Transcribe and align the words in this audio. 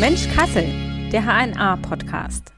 Mensch 0.00 0.28
Kassel, 0.34 0.66
der 1.12 1.22
HNA-Podcast. 1.22 2.52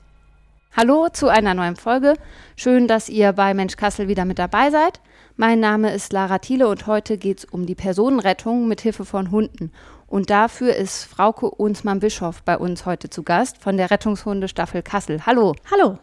Hallo 0.74 1.08
zu 1.12 1.28
einer 1.28 1.52
neuen 1.52 1.76
Folge. 1.76 2.14
Schön, 2.56 2.88
dass 2.88 3.10
ihr 3.10 3.32
bei 3.34 3.52
Mensch 3.52 3.76
Kassel 3.76 4.08
wieder 4.08 4.24
mit 4.24 4.38
dabei 4.38 4.70
seid. 4.70 5.00
Mein 5.36 5.60
Name 5.60 5.92
ist 5.92 6.14
Lara 6.14 6.38
Thiele 6.38 6.66
und 6.66 6.86
heute 6.86 7.18
geht 7.18 7.38
es 7.40 7.44
um 7.44 7.66
die 7.66 7.74
Personenrettung 7.74 8.68
mit 8.68 8.80
Hilfe 8.80 9.04
von 9.04 9.30
Hunden. 9.30 9.70
Und 10.06 10.30
dafür 10.30 10.74
ist 10.76 11.04
Frauke 11.04 11.50
Unsmann-Bischof 11.50 12.42
bei 12.42 12.56
uns 12.56 12.86
heute 12.86 13.10
zu 13.10 13.22
Gast 13.22 13.58
von 13.58 13.76
der 13.76 13.90
Rettungshunde-Staffel 13.90 14.82
Kassel. 14.82 15.26
Hallo. 15.26 15.54
Hallo. 15.70 15.98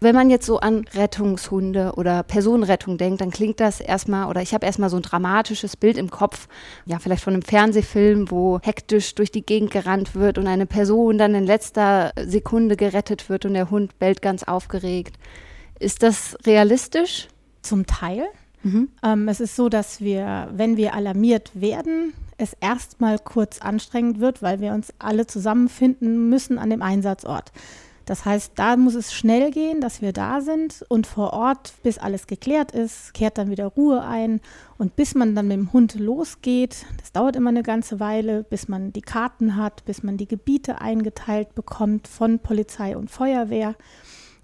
Wenn 0.00 0.14
man 0.14 0.30
jetzt 0.30 0.46
so 0.46 0.60
an 0.60 0.84
Rettungshunde 0.94 1.94
oder 1.96 2.22
Personenrettung 2.22 2.98
denkt, 2.98 3.20
dann 3.20 3.30
klingt 3.30 3.58
das 3.60 3.80
erstmal, 3.80 4.28
oder 4.28 4.42
ich 4.42 4.54
habe 4.54 4.64
erstmal 4.64 4.90
so 4.90 4.96
ein 4.96 5.02
dramatisches 5.02 5.76
Bild 5.76 5.96
im 5.96 6.10
Kopf, 6.10 6.46
ja, 6.86 6.98
vielleicht 6.98 7.24
von 7.24 7.34
einem 7.34 7.42
Fernsehfilm, 7.42 8.30
wo 8.30 8.60
hektisch 8.62 9.14
durch 9.14 9.32
die 9.32 9.44
Gegend 9.44 9.70
gerannt 9.70 10.14
wird 10.14 10.38
und 10.38 10.46
eine 10.46 10.66
Person 10.66 11.18
dann 11.18 11.34
in 11.34 11.46
letzter 11.46 12.12
Sekunde 12.16 12.76
gerettet 12.76 13.28
wird 13.28 13.44
und 13.44 13.54
der 13.54 13.70
Hund 13.70 13.98
bellt 13.98 14.22
ganz 14.22 14.44
aufgeregt. 14.44 15.16
Ist 15.80 16.02
das 16.02 16.36
realistisch? 16.46 17.28
Zum 17.62 17.86
Teil. 17.86 18.26
Mhm. 18.62 18.88
Ähm, 19.02 19.28
es 19.28 19.40
ist 19.40 19.56
so, 19.56 19.68
dass 19.68 20.00
wir, 20.00 20.48
wenn 20.52 20.76
wir 20.76 20.94
alarmiert 20.94 21.50
werden, 21.54 22.12
es 22.36 22.54
erstmal 22.60 23.18
kurz 23.18 23.60
anstrengend 23.60 24.20
wird, 24.20 24.42
weil 24.42 24.60
wir 24.60 24.72
uns 24.72 24.92
alle 24.98 25.26
zusammenfinden 25.26 26.28
müssen 26.28 26.58
an 26.58 26.70
dem 26.70 26.82
Einsatzort. 26.82 27.52
Das 28.08 28.24
heißt, 28.24 28.52
da 28.54 28.78
muss 28.78 28.94
es 28.94 29.12
schnell 29.12 29.50
gehen, 29.50 29.82
dass 29.82 30.00
wir 30.00 30.14
da 30.14 30.40
sind 30.40 30.82
und 30.88 31.06
vor 31.06 31.34
Ort, 31.34 31.74
bis 31.82 31.98
alles 31.98 32.26
geklärt 32.26 32.72
ist, 32.72 33.12
kehrt 33.12 33.36
dann 33.36 33.50
wieder 33.50 33.66
Ruhe 33.66 34.02
ein. 34.02 34.40
Und 34.78 34.96
bis 34.96 35.14
man 35.14 35.34
dann 35.34 35.46
mit 35.46 35.58
dem 35.58 35.74
Hund 35.74 35.94
losgeht, 35.96 36.86
das 36.96 37.12
dauert 37.12 37.36
immer 37.36 37.50
eine 37.50 37.62
ganze 37.62 38.00
Weile, 38.00 38.44
bis 38.44 38.66
man 38.66 38.94
die 38.94 39.02
Karten 39.02 39.56
hat, 39.56 39.84
bis 39.84 40.02
man 40.02 40.16
die 40.16 40.26
Gebiete 40.26 40.80
eingeteilt 40.80 41.54
bekommt 41.54 42.08
von 42.08 42.38
Polizei 42.38 42.96
und 42.96 43.10
Feuerwehr. 43.10 43.74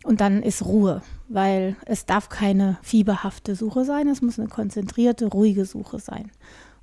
Und 0.05 0.21
dann 0.21 0.43
ist 0.43 0.67
Ruhe, 0.67 1.01
weil 1.29 1.75
es 1.87 2.05
darf 2.05 2.29
keine 2.29 2.77
fieberhafte 2.83 3.55
Suche 3.55 3.87
sein, 3.87 4.09
es 4.09 4.21
muss 4.21 4.39
eine 4.39 4.49
konzentrierte, 4.49 5.25
ruhige 5.25 5.65
Suche 5.65 6.01
sein. 6.01 6.31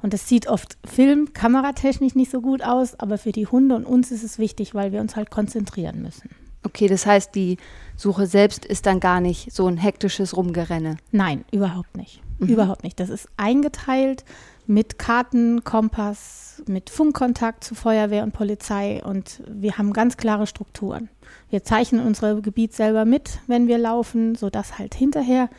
Und 0.02 0.14
das 0.14 0.28
sieht 0.28 0.48
oft 0.48 0.80
film-, 0.84 1.32
kameratechnisch 1.34 2.16
nicht 2.16 2.32
so 2.32 2.42
gut 2.42 2.64
aus, 2.64 3.00
aber 3.00 3.20
für 3.20 3.34
die 3.34 3.46
Hunde 3.46 3.76
und 3.76 3.86
uns 3.86 4.09
ist 4.09 4.24
es 4.24 4.40
wichtig, 4.40 4.74
weil 4.74 4.92
wir 4.92 5.00
uns 5.00 5.16
halt 5.16 5.30
konzentrieren 5.30 6.02
müssen. 6.02 6.41
Okay, 6.64 6.88
das 6.88 7.06
heißt, 7.06 7.34
die 7.36 7.58
Suche 7.95 8.28
selbst 8.28 8.66
ist 8.66 8.86
dann 8.86 9.00
gar 9.00 9.22
nicht 9.22 9.52
so 9.52 9.67
ein 9.67 9.78
hektisches 9.78 10.36
Rumgerenne. 10.36 10.98
Nein, 11.12 11.44
überhaupt 11.52 11.98
nicht. 11.98 12.22
Mhm. 12.40 12.48
Überhaupt 12.48 12.84
nicht. 12.84 13.00
Das 13.00 13.09
ist 13.09 13.28
eingeteilt 13.38 14.26
mit 14.68 15.00
Karten, 15.00 15.64
Kompass, 15.64 16.62
mit 16.68 16.90
Funkkontakt 16.90 17.64
zu 17.64 17.76
Feuerwehr 17.76 18.23
und 18.23 18.31
Polizei 18.31 19.03
und 19.03 19.42
wir 19.48 19.78
haben 19.78 19.92
ganz 19.92 20.18
klare 20.18 20.48
Strukturen. 20.48 21.09
Wir 21.50 21.64
zeichnen 21.64 22.06
unser 22.06 22.42
Gebiet 22.42 22.73
selber 22.73 23.06
mit, 23.06 23.40
wenn 23.48 23.68
wir 23.68 23.78
laufen, 23.78 24.36
sodass 24.36 24.78
halt 24.78 24.94
hinterher 24.94 25.50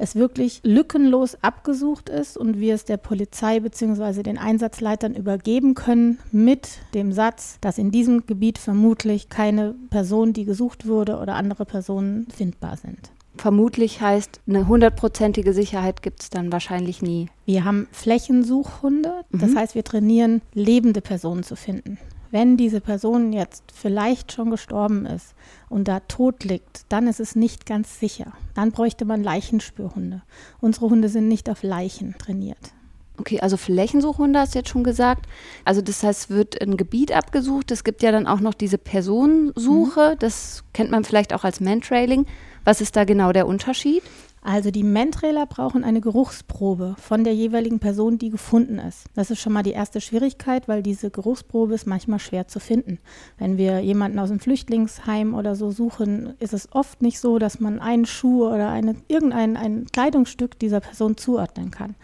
es 0.00 0.16
wirklich 0.16 0.60
lückenlos 0.64 1.36
abgesucht 1.42 2.08
ist 2.08 2.36
und 2.36 2.58
wir 2.58 2.74
es 2.74 2.84
der 2.84 2.96
Polizei 2.96 3.60
bzw. 3.60 4.22
den 4.22 4.38
Einsatzleitern 4.38 5.14
übergeben 5.14 5.74
können 5.74 6.18
mit 6.32 6.78
dem 6.94 7.12
Satz, 7.12 7.58
dass 7.60 7.78
in 7.78 7.90
diesem 7.90 8.26
Gebiet 8.26 8.58
vermutlich 8.58 9.28
keine 9.28 9.74
Person, 9.90 10.32
die 10.32 10.44
gesucht 10.44 10.86
wurde 10.86 11.18
oder 11.18 11.34
andere 11.34 11.66
Personen 11.66 12.26
findbar 12.34 12.76
sind. 12.76 13.10
Vermutlich 13.36 14.00
heißt, 14.00 14.40
eine 14.46 14.66
hundertprozentige 14.66 15.52
Sicherheit 15.52 16.02
gibt 16.02 16.22
es 16.22 16.30
dann 16.30 16.52
wahrscheinlich 16.52 17.00
nie. 17.00 17.28
Wir 17.46 17.64
haben 17.64 17.86
Flächensuchhunde, 17.92 19.24
das 19.30 19.52
mhm. 19.52 19.58
heißt, 19.58 19.74
wir 19.74 19.84
trainieren, 19.84 20.42
lebende 20.52 21.00
Personen 21.00 21.42
zu 21.42 21.56
finden 21.56 21.98
wenn 22.30 22.56
diese 22.56 22.80
Person 22.80 23.32
jetzt 23.32 23.64
vielleicht 23.74 24.32
schon 24.32 24.50
gestorben 24.50 25.06
ist 25.06 25.34
und 25.68 25.88
da 25.88 26.00
tot 26.00 26.44
liegt, 26.44 26.84
dann 26.88 27.06
ist 27.06 27.20
es 27.20 27.36
nicht 27.36 27.66
ganz 27.66 27.98
sicher. 27.98 28.32
Dann 28.54 28.72
bräuchte 28.72 29.04
man 29.04 29.22
Leichenspürhunde. 29.22 30.22
Unsere 30.60 30.90
Hunde 30.90 31.08
sind 31.08 31.28
nicht 31.28 31.50
auf 31.50 31.62
Leichen 31.62 32.14
trainiert. 32.18 32.72
Okay, 33.18 33.40
also 33.40 33.58
Flächensuchhunde 33.58 34.38
hast 34.38 34.54
du 34.54 34.60
jetzt 34.60 34.70
schon 34.70 34.82
gesagt. 34.82 35.26
Also 35.66 35.82
das 35.82 36.02
heißt, 36.02 36.30
wird 36.30 36.60
ein 36.62 36.78
Gebiet 36.78 37.12
abgesucht. 37.12 37.70
Es 37.70 37.84
gibt 37.84 38.02
ja 38.02 38.12
dann 38.12 38.26
auch 38.26 38.40
noch 38.40 38.54
diese 38.54 38.78
Personensuche. 38.78 40.12
Mhm. 40.14 40.18
Das 40.18 40.64
kennt 40.72 40.90
man 40.90 41.04
vielleicht 41.04 41.34
auch 41.34 41.44
als 41.44 41.60
Mantrailing. 41.60 42.24
Was 42.64 42.80
ist 42.80 42.96
da 42.96 43.04
genau 43.04 43.32
der 43.32 43.46
Unterschied? 43.46 44.02
Also 44.42 44.70
die 44.70 44.84
Mentrailer 44.84 45.44
brauchen 45.44 45.84
eine 45.84 46.00
Geruchsprobe 46.00 46.96
von 46.98 47.24
der 47.24 47.34
jeweiligen 47.34 47.78
Person, 47.78 48.16
die 48.16 48.30
gefunden 48.30 48.78
ist. 48.78 49.04
Das 49.14 49.30
ist 49.30 49.40
schon 49.40 49.52
mal 49.52 49.62
die 49.62 49.72
erste 49.72 50.00
Schwierigkeit, 50.00 50.66
weil 50.66 50.82
diese 50.82 51.10
Geruchsprobe 51.10 51.74
ist 51.74 51.86
manchmal 51.86 52.20
schwer 52.20 52.48
zu 52.48 52.58
finden. 52.58 52.98
Wenn 53.36 53.58
wir 53.58 53.80
jemanden 53.80 54.18
aus 54.18 54.30
dem 54.30 54.40
Flüchtlingsheim 54.40 55.34
oder 55.34 55.54
so 55.56 55.70
suchen, 55.70 56.34
ist 56.38 56.54
es 56.54 56.72
oft 56.72 57.02
nicht 57.02 57.20
so, 57.20 57.38
dass 57.38 57.60
man 57.60 57.80
einen 57.80 58.06
Schuh 58.06 58.46
oder 58.46 58.70
eine, 58.70 58.96
irgendein 59.08 59.58
ein 59.58 59.86
Kleidungsstück 59.92 60.58
dieser 60.58 60.80
Person 60.80 61.18
zuordnen 61.18 61.70
kann. 61.70 61.94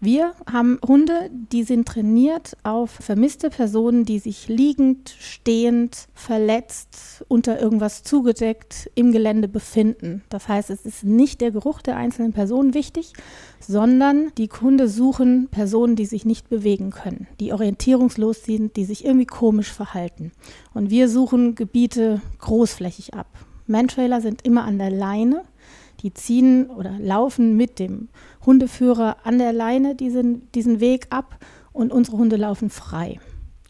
Wir 0.00 0.32
haben 0.50 0.78
Hunde, 0.86 1.28
die 1.32 1.64
sind 1.64 1.88
trainiert 1.88 2.56
auf 2.62 2.88
vermisste 2.90 3.50
Personen, 3.50 4.04
die 4.04 4.20
sich 4.20 4.46
liegend, 4.46 5.12
stehend, 5.18 6.06
verletzt, 6.14 7.24
unter 7.26 7.60
irgendwas 7.60 8.04
zugedeckt 8.04 8.88
im 8.94 9.10
Gelände 9.10 9.48
befinden. 9.48 10.22
Das 10.28 10.46
heißt, 10.46 10.70
es 10.70 10.86
ist 10.86 11.02
nicht 11.02 11.40
der 11.40 11.50
Geruch 11.50 11.82
der 11.82 11.96
einzelnen 11.96 12.32
Person 12.32 12.74
wichtig, 12.74 13.12
sondern 13.58 14.30
die 14.38 14.48
Hunde 14.48 14.88
suchen 14.88 15.48
Personen, 15.50 15.96
die 15.96 16.06
sich 16.06 16.24
nicht 16.24 16.48
bewegen 16.48 16.90
können, 16.90 17.26
die 17.40 17.52
orientierungslos 17.52 18.44
sind, 18.44 18.76
die 18.76 18.84
sich 18.84 19.04
irgendwie 19.04 19.26
komisch 19.26 19.72
verhalten. 19.72 20.30
Und 20.74 20.90
wir 20.90 21.08
suchen 21.08 21.56
Gebiete 21.56 22.20
großflächig 22.38 23.14
ab. 23.14 23.26
Mantrailer 23.66 24.20
sind 24.20 24.42
immer 24.46 24.62
an 24.62 24.78
der 24.78 24.90
Leine 24.90 25.42
die 26.02 26.14
ziehen 26.14 26.70
oder 26.70 26.96
laufen 26.98 27.56
mit 27.56 27.78
dem 27.78 28.08
Hundeführer 28.48 29.18
an 29.24 29.38
der 29.38 29.52
Leine 29.52 29.94
diesen, 29.94 30.50
diesen 30.52 30.80
Weg 30.80 31.08
ab 31.10 31.36
und 31.72 31.92
unsere 31.92 32.16
Hunde 32.16 32.36
laufen 32.36 32.70
frei. 32.70 33.20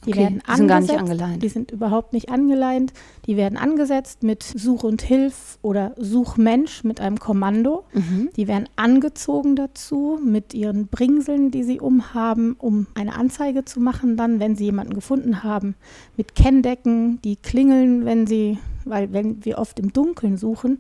Die 0.07 0.11
okay, 0.11 0.21
werden 0.21 0.43
die 0.47 0.57
sind 0.57 0.69
gar 0.69 0.81
nicht 0.81 0.97
angeleint. 0.97 1.43
Die 1.43 1.49
sind 1.49 1.71
überhaupt 1.73 2.13
nicht 2.13 2.29
angeleint. 2.29 2.93
Die 3.27 3.37
werden 3.37 3.59
angesetzt 3.59 4.23
mit 4.23 4.45
Such 4.45 4.85
und 4.85 5.03
Hilf 5.03 5.59
oder 5.63 5.97
Suchmensch 5.97 6.85
mit 6.85 7.01
einem 7.01 7.19
Kommando. 7.19 7.87
Mhm. 7.93 8.31
Die 8.37 8.47
werden 8.47 8.69
angezogen 8.77 9.57
dazu 9.57 10.21
mit 10.25 10.55
ihren 10.55 10.87
Bringseln, 10.87 11.51
die 11.51 11.65
sie 11.65 11.81
umhaben, 11.81 12.55
um 12.57 12.87
eine 12.95 13.17
Anzeige 13.17 13.65
zu 13.65 13.81
machen, 13.81 14.17
dann, 14.17 14.39
wenn 14.39 14.55
sie 14.55 14.67
jemanden 14.67 14.95
gefunden 14.95 15.43
haben. 15.43 15.75
Mit 16.17 16.37
Kenndecken, 16.37 17.21
die 17.23 17.35
klingeln, 17.35 18.05
wenn 18.05 18.29
sie, 18.29 18.59
weil 18.85 19.13
wenn 19.13 19.45
wir 19.45 19.59
oft 19.59 19.81
im 19.81 19.93
Dunkeln 19.93 20.37
suchen, 20.37 20.79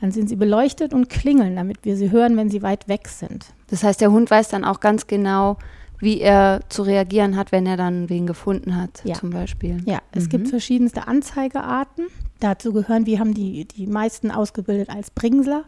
dann 0.00 0.12
sind 0.12 0.28
sie 0.28 0.36
beleuchtet 0.36 0.92
und 0.92 1.08
klingeln, 1.08 1.56
damit 1.56 1.78
wir 1.84 1.96
sie 1.96 2.10
hören, 2.10 2.36
wenn 2.36 2.50
sie 2.50 2.62
weit 2.62 2.88
weg 2.88 3.08
sind. 3.08 3.46
Das 3.68 3.82
heißt, 3.82 4.00
der 4.00 4.12
Hund 4.12 4.30
weiß 4.30 4.48
dann 4.48 4.64
auch 4.64 4.80
ganz 4.80 5.06
genau, 5.06 5.56
wie 5.98 6.20
er 6.20 6.60
zu 6.68 6.82
reagieren 6.82 7.36
hat, 7.36 7.52
wenn 7.52 7.66
er 7.66 7.76
dann 7.76 8.10
wen 8.10 8.26
gefunden 8.26 8.76
hat, 8.76 9.02
ja. 9.04 9.14
zum 9.14 9.30
Beispiel. 9.30 9.82
Ja, 9.86 10.00
es 10.12 10.24
mhm. 10.24 10.28
gibt 10.28 10.48
verschiedenste 10.48 11.08
Anzeigearten. 11.08 12.06
Dazu 12.38 12.74
gehören, 12.74 13.06
wir 13.06 13.18
haben 13.18 13.32
die, 13.32 13.64
die 13.64 13.86
meisten 13.86 14.30
ausgebildet 14.30 14.90
als 14.90 15.10
Bringsler. 15.10 15.64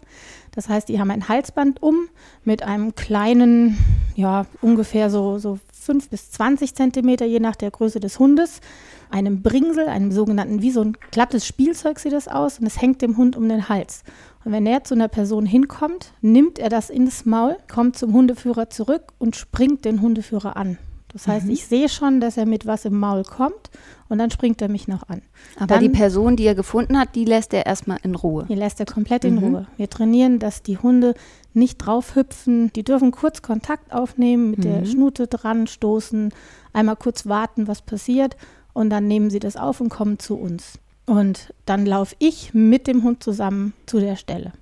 Das 0.55 0.69
heißt, 0.69 0.89
die 0.89 1.01
haben 1.01 1.11
ein 1.11 1.29
Halsband 1.29 1.83
um 1.83 2.09
mit 2.45 2.63
einem 2.63 2.95
kleinen, 2.95 3.79
ja, 4.17 4.45
ungefähr 4.61 5.09
so, 5.09 5.39
so 5.39 5.59
5 5.73 6.11
bis 6.11 6.31
20 6.33 6.75
Zentimeter, 6.75 7.25
je 7.25 7.41
nach 7.41 7.57
der 7.57 7.71
Größe 7.71 8.01
des 8.01 8.19
Hundes, 8.19 8.61
einem 9.11 9.43
Bringsel, 9.43 9.89
einem 9.89 10.13
sogenannten, 10.13 10.63
wie 10.63 10.71
so 10.71 10.83
ein 10.83 10.97
glattes 11.11 11.47
Spielzeug 11.47 11.99
sieht 11.99 12.13
das 12.13 12.29
aus, 12.29 12.59
und 12.59 12.67
es 12.67 12.81
hängt 12.81 13.03
dem 13.03 13.17
Hund 13.17 13.37
um 13.37 13.49
den 13.49 13.69
Hals. 13.69 14.03
Und 14.45 14.53
wenn 14.53 14.67
er 14.67 14.85
zu 14.85 14.95
einer 14.95 15.09
Person 15.09 15.47
hinkommt, 15.47 16.13
nimmt 16.21 16.59
er 16.59 16.69
das 16.69 16.91
ins 16.91 17.27
Maul, 17.27 17.57
kommt 17.73 17.97
zum 17.97 18.13
Hundeführer 18.13 18.71
zurück 18.71 19.13
und 19.19 19.37
springt 19.37 19.85
den 19.85 20.01
Hundeführer 20.01 20.57
an. 20.57 20.79
Das 21.13 21.27
heißt, 21.27 21.47
mhm. 21.47 21.53
ich 21.53 21.67
sehe 21.67 21.89
schon, 21.89 22.21
dass 22.21 22.37
er 22.37 22.45
mit 22.45 22.67
was 22.67 22.85
im 22.85 22.99
Maul 22.99 23.23
kommt 23.23 23.71
und 24.09 24.19
dann 24.19 24.31
springt 24.31 24.61
er 24.61 24.69
mich 24.69 24.89
noch 24.89 25.09
an. 25.09 25.23
Aber 25.57 25.67
dann, 25.67 25.81
die 25.81 25.89
Person, 25.89 26.37
die 26.37 26.45
er 26.45 26.55
gefunden 26.55 26.99
hat, 26.99 27.15
die 27.15 27.25
lässt 27.25 27.55
er 27.55 27.65
erstmal 27.65 27.99
in 28.03 28.15
Ruhe. 28.15 28.45
Die 28.49 28.55
lässt 28.55 28.79
er 28.79 28.87
komplett 28.87 29.25
in 29.25 29.37
mhm. 29.37 29.39
Ruhe. 29.39 29.67
Wir 29.79 29.89
trainieren, 29.89 30.39
dass 30.39 30.63
die 30.63 30.77
Hunde 30.77 31.15
nicht 31.55 31.79
draufhüpfen. 31.79 32.73
Die 32.75 32.85
dürfen 32.85 33.11
kurz 33.11 33.41
Kontakt 33.41 33.93
aufnehmen, 33.93 34.51
mit 34.51 34.59
mhm. 34.61 34.63
der 34.63 34.85
Schnute 34.85 35.27
dran 35.29 35.67
stoßen, 35.67 36.31
einmal 36.75 36.97
kurz 36.97 37.27
warten, 37.27 37.69
was 37.69 37.81
passiert 37.81 38.37
und 38.79 38.91
dann 38.91 39.09
nehmen 39.09 39.29
sie 39.29 39.41
das 39.41 39.57
auf 39.57 39.81
und 39.81 39.89
kommen 39.89 40.21
zu 40.21 40.37
uns. 40.37 40.79
Und 41.05 41.53
dann 41.67 41.85
laufe 41.85 42.15
ich 42.21 42.55
mit 42.55 42.87
dem 42.87 43.03
Hund 43.03 43.25
zusammen 43.25 43.73
zu 43.87 43.99
der 43.99 44.15
Stelle. 44.15 44.53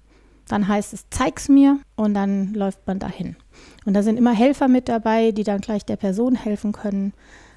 Dann 0.49 0.69
heißt 0.69 0.95
es, 0.95 1.05
zeig's 1.11 1.51
mir 1.51 1.81
und 1.97 2.15
dann 2.15 2.55
läuft 2.55 2.87
man 2.87 2.99
dahin. 2.99 3.37
Und 3.85 3.93
da 3.93 4.03
sind 4.03 4.17
immer 4.17 4.33
Helfer 4.33 4.69
mit 4.69 4.89
dabei, 4.89 5.33
die 5.33 5.45
dann 5.45 5.61
gleich 5.61 5.85
der 5.85 5.97
Person 5.97 6.35
helfen 6.35 6.73
können. 6.73 7.13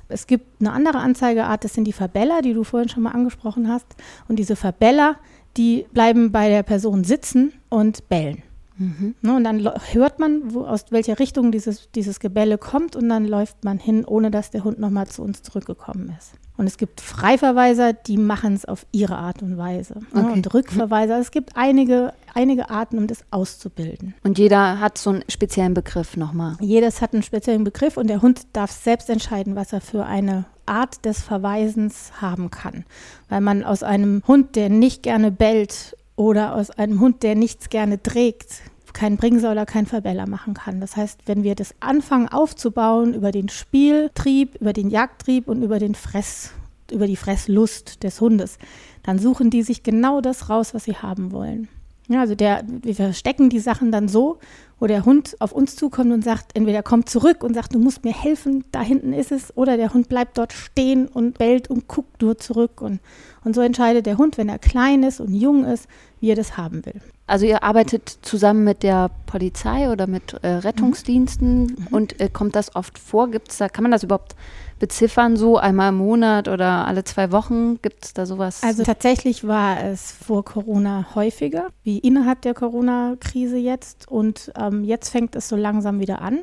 Es 0.09 0.27
gibt 0.27 0.59
eine 0.59 0.73
andere 0.73 0.97
Anzeigeart, 0.97 1.63
das 1.63 1.75
sind 1.75 1.85
die 1.85 1.94
Verbeller, 1.94 2.41
die 2.41 2.53
du 2.53 2.65
vorhin 2.65 2.89
schon 2.89 3.03
mal 3.03 3.11
angesprochen 3.11 3.69
hast. 3.69 3.88
Und 4.27 4.38
diese 4.38 4.57
Verbeller, 4.57 5.15
die 5.56 5.85
bleiben 5.94 6.33
bei 6.33 6.50
der 6.50 6.63
Person 6.63 7.06
sitzen 7.06 7.53
und 7.69 8.09
bellen. 8.09 8.44
Mhm. 8.80 9.16
Ne, 9.22 9.36
und 9.36 9.44
dann 9.44 9.70
hört 9.92 10.20
man, 10.20 10.54
wo, 10.54 10.66
aus 10.66 10.86
welcher 10.90 11.20
Richtung 11.20 11.52
dieses, 11.52 11.92
dieses 11.92 12.20
Gebälle 12.20 12.58
kommt 12.58 12.96
und 12.96 13.10
dann 13.10 13.26
läuft 13.26 13.64
man 13.64 13.78
hin, 13.78 14.06
ohne 14.06 14.31
dass 14.31 14.52
der 14.52 14.64
Hund 14.64 14.80
nochmal 14.80 15.08
zu 15.08 15.22
uns 15.22 15.44
zurückgekommen 15.44 16.14
ist. 16.18 16.31
Und 16.60 16.68
es 16.68 16.76
gibt 16.76 17.00
Freiverweiser, 17.00 17.94
die 17.94 18.18
machen 18.18 18.54
es 18.54 18.66
auf 18.66 18.86
ihre 18.92 19.16
Art 19.16 19.42
und 19.42 19.58
Weise. 19.58 20.00
Ne? 20.14 20.24
Okay. 20.26 20.34
Und 20.34 20.54
Rückverweiser, 20.54 21.18
es 21.18 21.31
gibt 21.31 21.56
einige, 21.56 22.14
einige 22.34 22.70
Arten, 22.70 22.98
um 22.98 23.08
das 23.08 23.24
auszubilden. 23.31 24.14
Und 24.24 24.38
jeder 24.38 24.81
hat 24.81 24.98
so 24.98 25.12
einen 25.12 25.24
speziellen 25.30 25.74
Begriff 25.74 26.18
nochmal. 26.18 26.58
Jedes 26.60 27.02
hat 27.02 27.14
einen 27.14 27.24
speziellen 27.24 27.64
Begriff 27.64 27.96
und 27.96 28.08
der 28.08 28.22
Hund 28.22 28.42
darf 28.52 28.72
selbst 28.72 29.10
entscheiden, 29.10 29.56
was 29.56 29.72
er 29.72 29.80
für 29.80 30.06
eine 30.06 30.46
Art 30.66 31.06
des 31.06 31.22
Verweisens 31.22 32.12
haben 32.20 32.52
kann. 32.52 32.84
Weil 33.30 33.40
man 33.40 33.64
aus 33.64 33.81
einem 33.81 34.22
Hund, 34.28 34.58
der 34.58 34.70
nicht 34.70 35.04
gerne 35.04 35.31
bellt 35.31 35.96
oder 36.18 36.56
aus 36.56 36.72
einem 36.72 37.00
Hund, 37.00 37.24
der 37.24 37.36
nichts 37.36 37.70
gerne 37.70 38.04
trägt, 38.04 38.64
keinen 38.94 39.18
Bringsäuler, 39.18 39.65
keinen 39.65 39.86
Verbeller 39.86 40.27
machen 40.27 40.53
kann. 40.53 40.81
Das 40.81 40.95
heißt, 40.95 41.21
wenn 41.25 41.44
wir 41.44 41.56
das 41.56 41.74
anfangen 41.80 42.27
aufzubauen 42.27 43.13
über 43.13 43.31
den 43.31 43.50
Spieltrieb, 43.50 44.56
über 44.59 44.74
den 44.74 44.89
Jagdtrieb 44.89 45.47
und 45.47 45.63
über 45.63 45.80
den 45.80 45.95
Fress, 45.95 46.53
über 46.91 47.07
die 47.07 47.15
Fresslust 47.15 48.03
des 48.03 48.19
Hundes, 48.21 48.57
dann 49.03 49.19
suchen 49.19 49.50
die 49.50 49.63
sich 49.63 49.83
genau 49.83 50.21
das 50.21 50.50
raus, 50.50 50.74
was 50.74 50.83
sie 50.83 50.95
haben 50.95 51.31
wollen. 51.31 51.69
Ja, 52.09 52.21
also 52.21 52.33
der, 52.33 52.63
wir 52.65 52.95
verstecken 52.95 53.50
die 53.50 53.59
Sachen 53.59 53.91
dann 53.91 54.07
so, 54.07 54.39
wo 54.79 54.88
der 54.88 55.06
Hund 55.06 55.35
auf 55.39 55.51
uns 55.51 55.75
zukommt 55.75 56.11
und 56.11 56.23
sagt, 56.23 56.56
entweder 56.56 56.81
kommt 56.81 57.07
zurück 57.07 57.44
und 57.44 57.53
sagt, 57.53 57.75
du 57.75 57.79
musst 57.79 58.03
mir 58.03 58.13
helfen, 58.13 58.63
da 58.71 58.81
hinten 58.81 59.13
ist 59.13 59.31
es, 59.31 59.56
oder 59.56 59.77
der 59.77 59.94
Hund 59.94 60.09
bleibt 60.09 60.39
dort 60.39 60.51
stehen 60.51 61.07
und 61.07 61.38
bellt 61.38 61.69
und 61.69 61.88
guckt 61.88 62.23
nur 62.23 62.39
zurück. 62.39 62.81
Und, 62.81 63.00
und 63.44 63.53
so 63.53 63.61
entscheidet 63.61 64.07
der 64.07 64.17
Hund, 64.17 64.39
wenn 64.39 64.50
er 64.50 64.57
klein 64.57 65.03
ist 65.03 65.19
und 65.19 65.35
jung 65.35 65.65
ist, 65.65 65.88
wie 66.19 66.31
er 66.31 66.35
das 66.35 66.57
haben 66.57 66.83
will. 66.83 67.00
Also 67.27 67.45
ihr 67.45 67.61
arbeitet 67.61 68.09
zusammen 68.23 68.63
mit 68.63 68.81
der 68.81 69.11
Polizei 69.27 69.91
oder 69.91 70.07
mit 70.07 70.33
äh, 70.41 70.47
Rettungsdiensten 70.47 71.61
mhm. 71.61 71.88
und 71.91 72.19
äh, 72.19 72.27
kommt 72.27 72.56
das 72.56 72.75
oft 72.75 72.97
vor? 72.97 73.29
Gibt's 73.29 73.59
da, 73.59 73.69
kann 73.69 73.83
man 73.83 73.91
das 73.91 74.01
überhaupt 74.01 74.35
beziffern, 74.80 75.38
so 75.38 75.58
einmal 75.58 75.90
im 75.90 75.98
Monat 75.98 76.48
oder 76.48 76.88
alle 76.88 77.04
zwei 77.04 77.31
Wochen? 77.31 77.81
Gibt 77.81 78.06
es 78.06 78.14
da 78.14 78.26
sowas? 78.26 78.64
Also 78.64 78.84
tatsächlich 78.84 79.46
war 79.48 79.84
es 79.84 80.12
vor 80.12 80.44
Corona 80.44 81.08
häufiger, 81.16 81.68
wie 81.84 82.00
innerhalb 82.00 82.42
der 82.42 82.54
Corona-Krise 82.54 83.58
jetzt. 83.58 84.08
Und 84.08 84.52
ähm, 84.58 84.84
jetzt 84.84 85.10
fängt 85.10 85.36
es 85.36 85.48
so 85.50 85.56
langsam 85.56 86.00
wieder 86.00 86.22
an. 86.22 86.40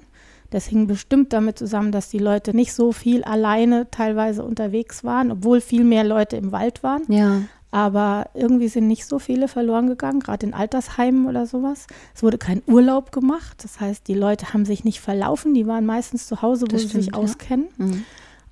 Das 0.50 0.66
hing 0.66 0.86
bestimmt 0.86 1.32
damit 1.32 1.58
zusammen, 1.58 1.90
dass 1.90 2.08
die 2.08 2.18
Leute 2.18 2.54
nicht 2.54 2.72
so 2.72 2.92
viel 2.92 3.24
alleine 3.24 3.90
teilweise 3.90 4.44
unterwegs 4.44 5.02
waren, 5.02 5.32
obwohl 5.32 5.60
viel 5.60 5.82
mehr 5.82 6.04
Leute 6.04 6.36
im 6.36 6.52
Wald 6.52 6.82
waren. 6.82 7.02
Ja. 7.08 7.42
Aber 7.72 8.30
irgendwie 8.32 8.68
sind 8.68 8.86
nicht 8.86 9.06
so 9.06 9.18
viele 9.18 9.48
verloren 9.48 9.88
gegangen, 9.88 10.20
gerade 10.20 10.46
in 10.46 10.54
Altersheimen 10.54 11.26
oder 11.26 11.46
sowas. 11.46 11.86
Es 12.14 12.22
wurde 12.22 12.38
kein 12.38 12.62
Urlaub 12.66 13.12
gemacht. 13.12 13.64
Das 13.64 13.80
heißt, 13.80 14.06
die 14.08 14.14
Leute 14.14 14.54
haben 14.54 14.64
sich 14.64 14.84
nicht 14.84 15.00
verlaufen. 15.00 15.52
Die 15.52 15.66
waren 15.66 15.84
meistens 15.84 16.26
zu 16.26 16.42
Hause, 16.42 16.62
wo 16.62 16.66
das 16.68 16.82
sie 16.82 16.88
stimmt, 16.88 17.04
sich 17.04 17.12
ja. 17.12 17.18
auskennen. 17.18 17.68
Mhm. 17.76 18.04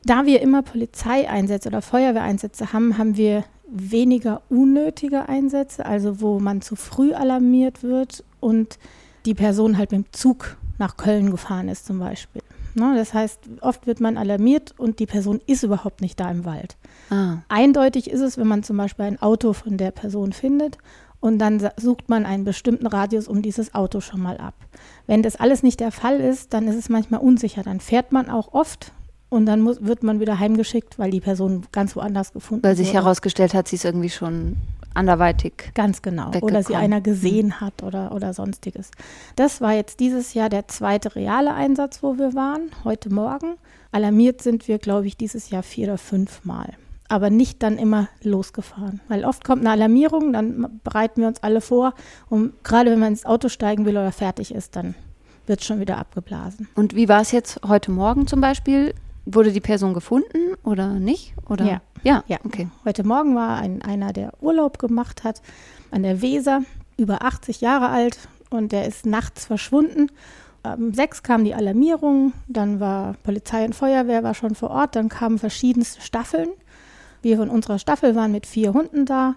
Da 0.05 0.27
wir 0.27 0.43
immer 0.43 0.62
Polizeieinsätze 0.62 1.69
oder 1.69 1.83
Feuerwehreinsätze 1.83 2.73
haben, 2.73 2.99
haben 2.99 3.17
wir 3.17 3.45
weniger 3.67 4.43
unnötige 4.51 5.29
Einsätze, 5.29 5.87
also 5.87 6.21
wo 6.21 6.39
man 6.39 6.61
zu 6.61 6.77
früh 6.77 7.15
alarmiert 7.15 7.83
wird 7.83 8.23
und 8.41 8.79
die 9.25 9.35
Person 9.35 9.79
halt 9.79 9.93
mit 9.93 10.05
dem 10.05 10.12
Zug 10.12 10.56
nach 10.79 10.97
Köln 10.97 11.31
gefahren 11.31 11.69
ist 11.69 11.87
zum 11.87 11.99
Beispiel. 11.99 12.43
Ne? 12.75 12.95
Das 12.97 13.15
heißt, 13.15 13.41
oft 13.61 13.87
wird 13.87 14.01
man 14.01 14.19
alarmiert 14.19 14.75
und 14.77 14.99
die 14.99 15.06
Person 15.06 15.41
ist 15.47 15.62
überhaupt 15.62 16.01
nicht 16.01 16.19
da 16.21 16.31
im 16.31 16.45
Wald. 16.45 16.77
Ah. 17.11 17.39
Eindeutig 17.49 18.11
ist 18.11 18.21
es, 18.21 18.37
wenn 18.37 18.49
man 18.49 18.62
zum 18.62 18.77
Beispiel 18.77 19.07
ein 19.07 19.23
Auto 19.23 19.53
von 19.53 19.77
der 19.77 19.93
Person 19.93 20.33
findet 20.33 20.79
und 21.21 21.39
dann 21.39 21.67
sucht 21.77 22.09
man 22.09 22.27
einen 22.27 22.45
bestimmten 22.45 22.87
Radius 22.87 23.29
um 23.29 23.41
dieses 23.41 23.75
Auto 23.75 24.00
schon 24.00 24.21
mal 24.21 24.37
ab. 24.39 24.55
Wenn 25.07 25.23
das 25.23 25.37
alles 25.37 25.62
nicht 25.62 25.81
der 25.81 25.93
Fall 25.93 26.21
ist, 26.21 26.53
dann 26.53 26.69
ist 26.69 26.77
es 26.77 26.89
manchmal 26.89 27.21
unsicher. 27.21 27.62
Dann 27.62 27.81
fährt 27.81 28.12
man 28.12 28.29
auch 28.29 28.53
oft 28.53 28.93
und 29.35 29.47
dann 29.47 29.61
muss, 29.61 29.85
wird 29.85 30.03
man 30.03 30.21
wieder 30.21 30.39
heimgeschickt, 30.39 30.99
weil 30.99 31.11
die 31.11 31.21
Person 31.21 31.67
ganz 31.73 31.95
woanders 31.97 32.33
gefunden 32.33 32.63
wurde. 32.63 32.71
Weil 32.71 32.77
sich 32.77 32.89
wurde. 32.89 32.99
herausgestellt 32.99 33.55
hat, 33.55 33.69
sie 33.69 33.77
ist 33.77 33.85
irgendwie 33.85 34.11
schon 34.11 34.57
anderweitig. 34.95 35.73
Ganz 35.75 36.03
genau. 36.03 36.31
Oder 36.41 36.63
sie 36.63 36.77
einer 36.77 37.01
gesehen 37.01 37.49
mhm. 37.49 37.61
hat 37.61 37.83
oder, 37.83 38.13
oder 38.13 38.33
sonstiges. 38.33 38.91
Das 39.37 39.61
war 39.61 39.73
jetzt 39.73 40.01
dieses 40.01 40.35
Jahr 40.35 40.49
der 40.49 40.69
zweite 40.69 41.17
reale 41.17 41.53
Einsatz, 41.53 42.03
wo 42.03 42.17
wir 42.17 42.35
waren, 42.35 42.71
heute 42.85 43.13
Morgen. 43.13 43.57
Alarmiert 43.93 44.43
sind 44.43 44.69
wir, 44.69 44.79
glaube 44.79 45.07
ich, 45.07 45.17
dieses 45.17 45.51
Jahr 45.51 45.63
vier 45.63 45.89
oder 45.89 45.99
fünf 45.99 46.45
Mal. 46.45 46.75
Aber 47.09 47.29
nicht 47.29 47.63
dann 47.63 47.77
immer 47.77 48.09
losgefahren. 48.23 49.01
Weil 49.09 49.25
oft 49.25 49.45
kommt 49.45 49.61
eine 49.61 49.71
Alarmierung, 49.71 50.33
dann 50.33 50.81
bereiten 50.83 51.21
wir 51.21 51.29
uns 51.29 51.43
alle 51.43 51.61
vor. 51.61 51.95
Und 52.29 52.65
gerade 52.65 52.91
wenn 52.91 52.99
man 52.99 53.11
ins 53.11 53.27
Auto 53.27 53.49
steigen 53.49 53.85
will 53.85 53.97
oder 53.97 54.11
fertig 54.11 54.55
ist, 54.55 54.75
dann 54.75 54.95
wird 55.47 55.61
es 55.61 55.67
schon 55.67 55.81
wieder 55.81 55.99
abgeblasen. 55.99 56.69
Und 56.75 56.97
wie 56.97 57.09
war 57.09 57.21
es 57.21 57.31
jetzt 57.31 57.61
heute 57.67 57.91
Morgen 57.91 58.27
zum 58.27 58.41
Beispiel? 58.41 58.95
Wurde 59.26 59.53
die 59.53 59.61
Person 59.61 59.94
gefunden 59.94 60.55
oder 60.65 60.94
nicht? 60.94 61.35
Oder? 61.49 61.65
Ja. 61.65 61.81
Ja, 62.03 62.23
ja. 62.26 62.38
Okay. 62.44 62.69
Heute 62.85 63.05
Morgen 63.05 63.35
war 63.35 63.59
ein, 63.59 63.81
einer, 63.81 64.12
der 64.12 64.32
Urlaub 64.43 64.79
gemacht 64.79 65.25
hat 65.25 65.41
an 65.91 66.03
der 66.03 66.21
Weser, 66.21 66.62
über 66.99 67.23
80 67.23 67.62
Jahre 67.62 67.88
alt 67.88 68.19
und 68.50 68.73
der 68.73 68.87
ist 68.87 69.06
nachts 69.06 69.47
verschwunden. 69.47 70.09
Um 70.62 70.94
sechs 70.94 71.23
kam 71.23 71.44
die 71.44 71.55
Alarmierung, 71.55 72.32
dann 72.47 72.81
war 72.81 73.15
Polizei 73.23 73.65
und 73.65 73.75
Feuerwehr 73.75 74.23
war 74.23 74.35
schon 74.35 74.55
vor 74.55 74.71
Ort, 74.71 74.97
dann 74.97 75.09
kamen 75.09 75.38
verschiedenste 75.38 76.00
Staffeln. 76.00 76.49
Wir 77.23 77.38
von 77.38 77.49
unserer 77.49 77.79
Staffel 77.79 78.15
waren 78.15 78.32
mit 78.32 78.47
vier 78.47 78.75
Hunden 78.75 79.06
da 79.06 79.37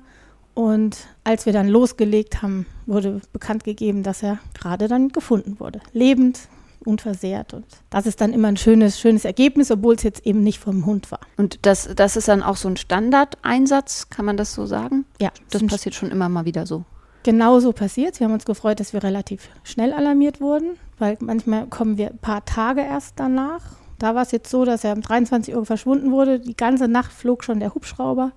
und 0.53 1.07
als 1.23 1.45
wir 1.45 1.53
dann 1.53 1.67
losgelegt 1.67 2.41
haben, 2.41 2.65
wurde 2.85 3.21
bekannt 3.31 3.63
gegeben, 3.63 4.03
dass 4.03 4.23
er 4.23 4.39
gerade 4.53 4.87
dann 4.87 5.09
gefunden 5.09 5.59
wurde. 5.59 5.81
Lebend, 5.93 6.49
unversehrt. 6.87 7.53
Und 7.53 7.65
das 7.89 8.05
ist 8.05 8.21
dann 8.21 8.33
immer 8.33 8.47
ein 8.47 8.57
schönes, 8.57 8.99
schönes 8.99 9.25
Ergebnis, 9.25 9.69
obwohl 9.69 9.95
es 9.95 10.03
jetzt 10.03 10.25
eben 10.25 10.41
nicht 10.41 10.59
vom 10.59 10.85
Hund 10.85 11.11
war. 11.11 11.19
Und 11.35 11.65
das, 11.65 11.89
das 11.95 12.15
ist 12.15 12.27
dann 12.27 12.41
auch 12.41 12.55
so 12.55 12.69
ein 12.69 12.77
Standardeinsatz, 12.77 14.09
kann 14.09 14.25
man 14.25 14.37
das 14.37 14.53
so 14.53 14.65
sagen? 14.65 15.05
Ja. 15.19 15.29
Das 15.51 15.65
passiert 15.65 15.93
schon 15.93 16.09
immer 16.09 16.29
mal 16.29 16.45
wieder 16.45 16.65
so. 16.65 16.85
Genau 17.23 17.59
so 17.59 17.73
passiert. 17.73 18.19
Wir 18.19 18.25
haben 18.25 18.33
uns 18.33 18.45
gefreut, 18.45 18.79
dass 18.79 18.93
wir 18.93 19.03
relativ 19.03 19.49
schnell 19.63 19.91
alarmiert 19.91 20.39
wurden, 20.39 20.77
weil 20.97 21.17
manchmal 21.19 21.67
kommen 21.67 21.97
wir 21.97 22.11
ein 22.11 22.19
paar 22.19 22.45
Tage 22.45 22.81
erst 22.81 23.19
danach. 23.19 23.63
Da 23.99 24.15
war 24.15 24.21
es 24.21 24.31
jetzt 24.31 24.49
so, 24.49 24.63
dass 24.63 24.83
er 24.83 24.93
um 24.93 25.01
23 25.01 25.55
Uhr 25.55 25.65
verschwunden 25.65 26.11
wurde. 26.11 26.39
Die 26.39 26.55
ganze 26.55 26.87
Nacht 26.87 27.11
flog 27.11 27.43
schon 27.43 27.59
der 27.59 27.73
Hubschrauber. 27.73 28.31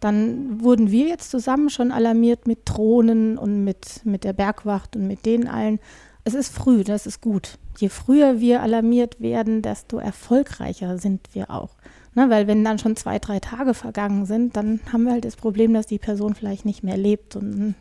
Dann 0.00 0.62
wurden 0.62 0.90
wir 0.90 1.06
jetzt 1.08 1.30
zusammen 1.30 1.70
schon 1.70 1.92
alarmiert 1.92 2.46
mit 2.46 2.60
Drohnen 2.64 3.38
und 3.38 3.64
mit, 3.64 4.04
mit 4.04 4.24
der 4.24 4.32
Bergwacht 4.32 4.96
und 4.96 5.06
mit 5.06 5.24
denen 5.24 5.48
allen. 5.48 5.78
Es 6.24 6.34
ist 6.34 6.52
früh, 6.52 6.84
das 6.84 7.06
ist 7.06 7.20
gut. 7.20 7.58
Je 7.76 7.88
früher 7.88 8.40
wir 8.40 8.62
alarmiert 8.62 9.20
werden, 9.20 9.60
desto 9.62 9.98
erfolgreicher 9.98 10.98
sind 10.98 11.28
wir 11.32 11.50
auch. 11.50 11.70
Ne, 12.14 12.30
weil 12.30 12.46
wenn 12.46 12.64
dann 12.64 12.78
schon 12.78 12.96
zwei, 12.96 13.18
drei 13.18 13.40
Tage 13.40 13.74
vergangen 13.74 14.24
sind, 14.24 14.56
dann 14.56 14.80
haben 14.92 15.04
wir 15.04 15.12
halt 15.12 15.24
das 15.24 15.36
Problem, 15.36 15.74
dass 15.74 15.86
die 15.86 15.98
Person 15.98 16.34
vielleicht 16.34 16.64
nicht 16.64 16.84
mehr 16.84 16.96
lebt. 16.96 17.34
Und 17.34 17.74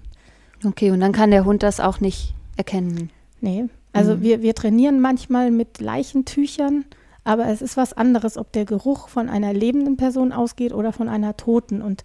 okay, 0.65 0.91
und 0.91 0.99
dann 0.99 1.11
kann 1.11 1.31
der 1.31 1.45
Hund 1.45 1.61
das 1.61 1.79
auch 1.79 1.99
nicht 1.99 2.33
erkennen. 2.57 3.11
Nee, 3.41 3.65
also 3.93 4.15
mhm. 4.15 4.21
wir, 4.21 4.41
wir 4.41 4.55
trainieren 4.55 4.99
manchmal 4.99 5.51
mit 5.51 5.79
Leichentüchern, 5.79 6.85
aber 7.23 7.47
es 7.47 7.61
ist 7.61 7.77
was 7.77 7.93
anderes, 7.93 8.37
ob 8.37 8.51
der 8.51 8.65
Geruch 8.65 9.07
von 9.07 9.29
einer 9.29 9.53
lebenden 9.53 9.97
Person 9.97 10.31
ausgeht 10.31 10.73
oder 10.73 10.91
von 10.91 11.07
einer 11.07 11.37
toten. 11.37 11.81
Und 11.81 12.03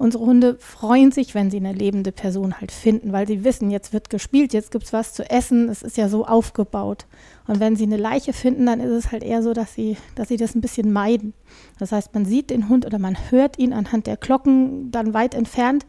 Unsere 0.00 0.24
Hunde 0.24 0.56
freuen 0.58 1.12
sich, 1.12 1.34
wenn 1.34 1.50
sie 1.50 1.58
eine 1.58 1.74
lebende 1.74 2.10
Person 2.10 2.58
halt 2.58 2.72
finden, 2.72 3.12
weil 3.12 3.26
sie 3.26 3.44
wissen, 3.44 3.70
jetzt 3.70 3.92
wird 3.92 4.08
gespielt, 4.08 4.54
jetzt 4.54 4.70
gibt 4.70 4.86
es 4.86 4.94
was 4.94 5.12
zu 5.12 5.28
essen, 5.28 5.68
es 5.68 5.82
ist 5.82 5.98
ja 5.98 6.08
so 6.08 6.24
aufgebaut. 6.24 7.04
Und 7.46 7.60
wenn 7.60 7.76
sie 7.76 7.84
eine 7.84 7.98
Leiche 7.98 8.32
finden, 8.32 8.64
dann 8.64 8.80
ist 8.80 8.92
es 8.92 9.12
halt 9.12 9.22
eher 9.22 9.42
so, 9.42 9.52
dass 9.52 9.74
sie, 9.74 9.98
dass 10.14 10.28
sie 10.28 10.38
das 10.38 10.54
ein 10.54 10.62
bisschen 10.62 10.90
meiden. 10.90 11.34
Das 11.78 11.92
heißt, 11.92 12.14
man 12.14 12.24
sieht 12.24 12.48
den 12.48 12.70
Hund 12.70 12.86
oder 12.86 12.98
man 12.98 13.14
hört 13.28 13.58
ihn 13.58 13.74
anhand 13.74 14.06
der 14.06 14.16
Glocken 14.16 14.90
dann 14.90 15.12
weit 15.12 15.34
entfernt, 15.34 15.84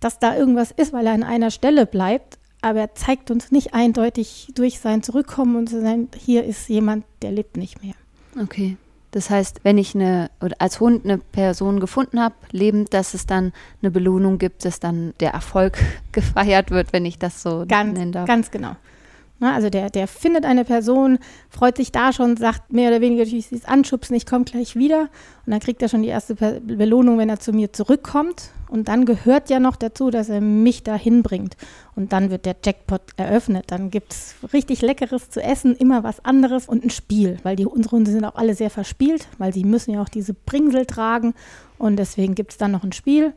dass 0.00 0.18
da 0.18 0.34
irgendwas 0.34 0.70
ist, 0.70 0.94
weil 0.94 1.06
er 1.06 1.12
an 1.12 1.22
einer 1.22 1.50
Stelle 1.50 1.84
bleibt, 1.84 2.38
aber 2.62 2.80
er 2.80 2.94
zeigt 2.94 3.30
uns 3.30 3.52
nicht 3.52 3.74
eindeutig 3.74 4.48
durch 4.54 4.80
sein 4.80 5.02
Zurückkommen 5.02 5.56
und 5.56 5.68
zu 5.68 5.82
sein, 5.82 6.08
hier 6.16 6.44
ist 6.44 6.66
jemand, 6.70 7.04
der 7.20 7.32
lebt 7.32 7.58
nicht 7.58 7.84
mehr. 7.84 7.94
Okay. 8.40 8.78
Das 9.12 9.28
heißt, 9.28 9.60
wenn 9.64 9.76
ich 9.76 9.94
eine, 9.94 10.30
als 10.58 10.78
Hund 10.78 11.04
eine 11.04 11.18
Person 11.18 11.80
gefunden 11.80 12.20
habe, 12.20 12.34
lebend, 12.52 12.94
dass 12.94 13.14
es 13.14 13.26
dann 13.26 13.52
eine 13.82 13.90
Belohnung 13.90 14.38
gibt, 14.38 14.64
dass 14.64 14.78
dann 14.78 15.14
der 15.20 15.32
Erfolg 15.32 15.78
gefeiert 16.12 16.70
wird, 16.70 16.92
wenn 16.92 17.04
ich 17.04 17.18
das 17.18 17.42
so 17.42 17.64
ganz, 17.66 17.98
nennen 17.98 18.12
darf. 18.12 18.26
Ganz 18.26 18.50
genau. 18.50 18.76
Na, 19.40 19.54
also 19.54 19.70
der, 19.70 19.88
der 19.88 20.06
findet 20.06 20.44
eine 20.44 20.66
Person, 20.66 21.18
freut 21.48 21.78
sich 21.78 21.90
da 21.92 22.12
schon, 22.12 22.36
sagt 22.36 22.72
mehr 22.72 22.90
oder 22.90 23.00
weniger, 23.00 23.22
ich 23.22 23.46
sie 23.46 23.62
anschubsen, 23.64 24.14
ich 24.14 24.26
komme 24.26 24.44
gleich 24.44 24.76
wieder. 24.76 25.08
Und 25.46 25.52
dann 25.52 25.60
kriegt 25.60 25.80
er 25.80 25.88
schon 25.88 26.02
die 26.02 26.08
erste 26.08 26.34
Belohnung, 26.34 27.18
wenn 27.18 27.30
er 27.30 27.40
zu 27.40 27.52
mir 27.52 27.72
zurückkommt. 27.72 28.50
Und 28.70 28.86
dann 28.86 29.04
gehört 29.04 29.50
ja 29.50 29.58
noch 29.58 29.74
dazu, 29.74 30.10
dass 30.10 30.28
er 30.28 30.40
mich 30.40 30.84
dahin 30.84 31.24
bringt. 31.24 31.56
Und 31.96 32.12
dann 32.12 32.30
wird 32.30 32.46
der 32.46 32.54
Jackpot 32.64 33.02
eröffnet. 33.16 33.64
Dann 33.68 33.90
gibt 33.90 34.12
es 34.12 34.36
richtig 34.52 34.80
Leckeres 34.80 35.28
zu 35.28 35.42
essen, 35.42 35.74
immer 35.74 36.04
was 36.04 36.24
anderes 36.24 36.68
und 36.68 36.84
ein 36.84 36.90
Spiel. 36.90 37.38
Weil 37.42 37.56
die, 37.56 37.66
unsere 37.66 37.96
Hunde 37.96 38.12
sind 38.12 38.24
auch 38.24 38.36
alle 38.36 38.54
sehr 38.54 38.70
verspielt, 38.70 39.26
weil 39.38 39.52
sie 39.52 39.64
müssen 39.64 39.92
ja 39.92 40.00
auch 40.00 40.08
diese 40.08 40.34
Bringsel 40.34 40.86
tragen. 40.86 41.34
Und 41.78 41.96
deswegen 41.96 42.36
gibt 42.36 42.52
es 42.52 42.58
dann 42.58 42.70
noch 42.70 42.84
ein 42.84 42.92
Spiel. 42.92 43.34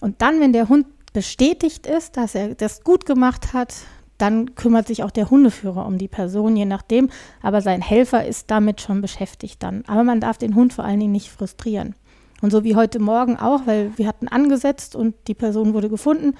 Und 0.00 0.22
dann, 0.22 0.40
wenn 0.40 0.52
der 0.52 0.68
Hund 0.68 0.86
bestätigt 1.12 1.86
ist, 1.86 2.16
dass 2.16 2.36
er 2.36 2.54
das 2.54 2.84
gut 2.84 3.06
gemacht 3.06 3.54
hat, 3.54 3.74
dann 4.18 4.54
kümmert 4.54 4.86
sich 4.86 5.02
auch 5.02 5.10
der 5.10 5.30
Hundeführer 5.30 5.84
um 5.84 5.98
die 5.98 6.08
Person, 6.08 6.56
je 6.56 6.64
nachdem. 6.64 7.10
Aber 7.42 7.60
sein 7.60 7.82
Helfer 7.82 8.24
ist 8.24 8.50
damit 8.50 8.80
schon 8.80 9.00
beschäftigt 9.00 9.62
dann. 9.62 9.82
Aber 9.88 10.04
man 10.04 10.20
darf 10.20 10.38
den 10.38 10.54
Hund 10.54 10.72
vor 10.72 10.84
allen 10.84 11.00
Dingen 11.00 11.12
nicht 11.12 11.30
frustrieren. 11.30 11.94
Und 12.42 12.50
so 12.50 12.64
wie 12.64 12.76
heute 12.76 12.98
Morgen 12.98 13.36
auch, 13.36 13.66
weil 13.66 13.92
wir 13.96 14.06
hatten 14.06 14.28
angesetzt 14.28 14.94
und 14.94 15.14
die 15.26 15.34
Person 15.34 15.74
wurde 15.74 15.88
gefunden. 15.88 16.34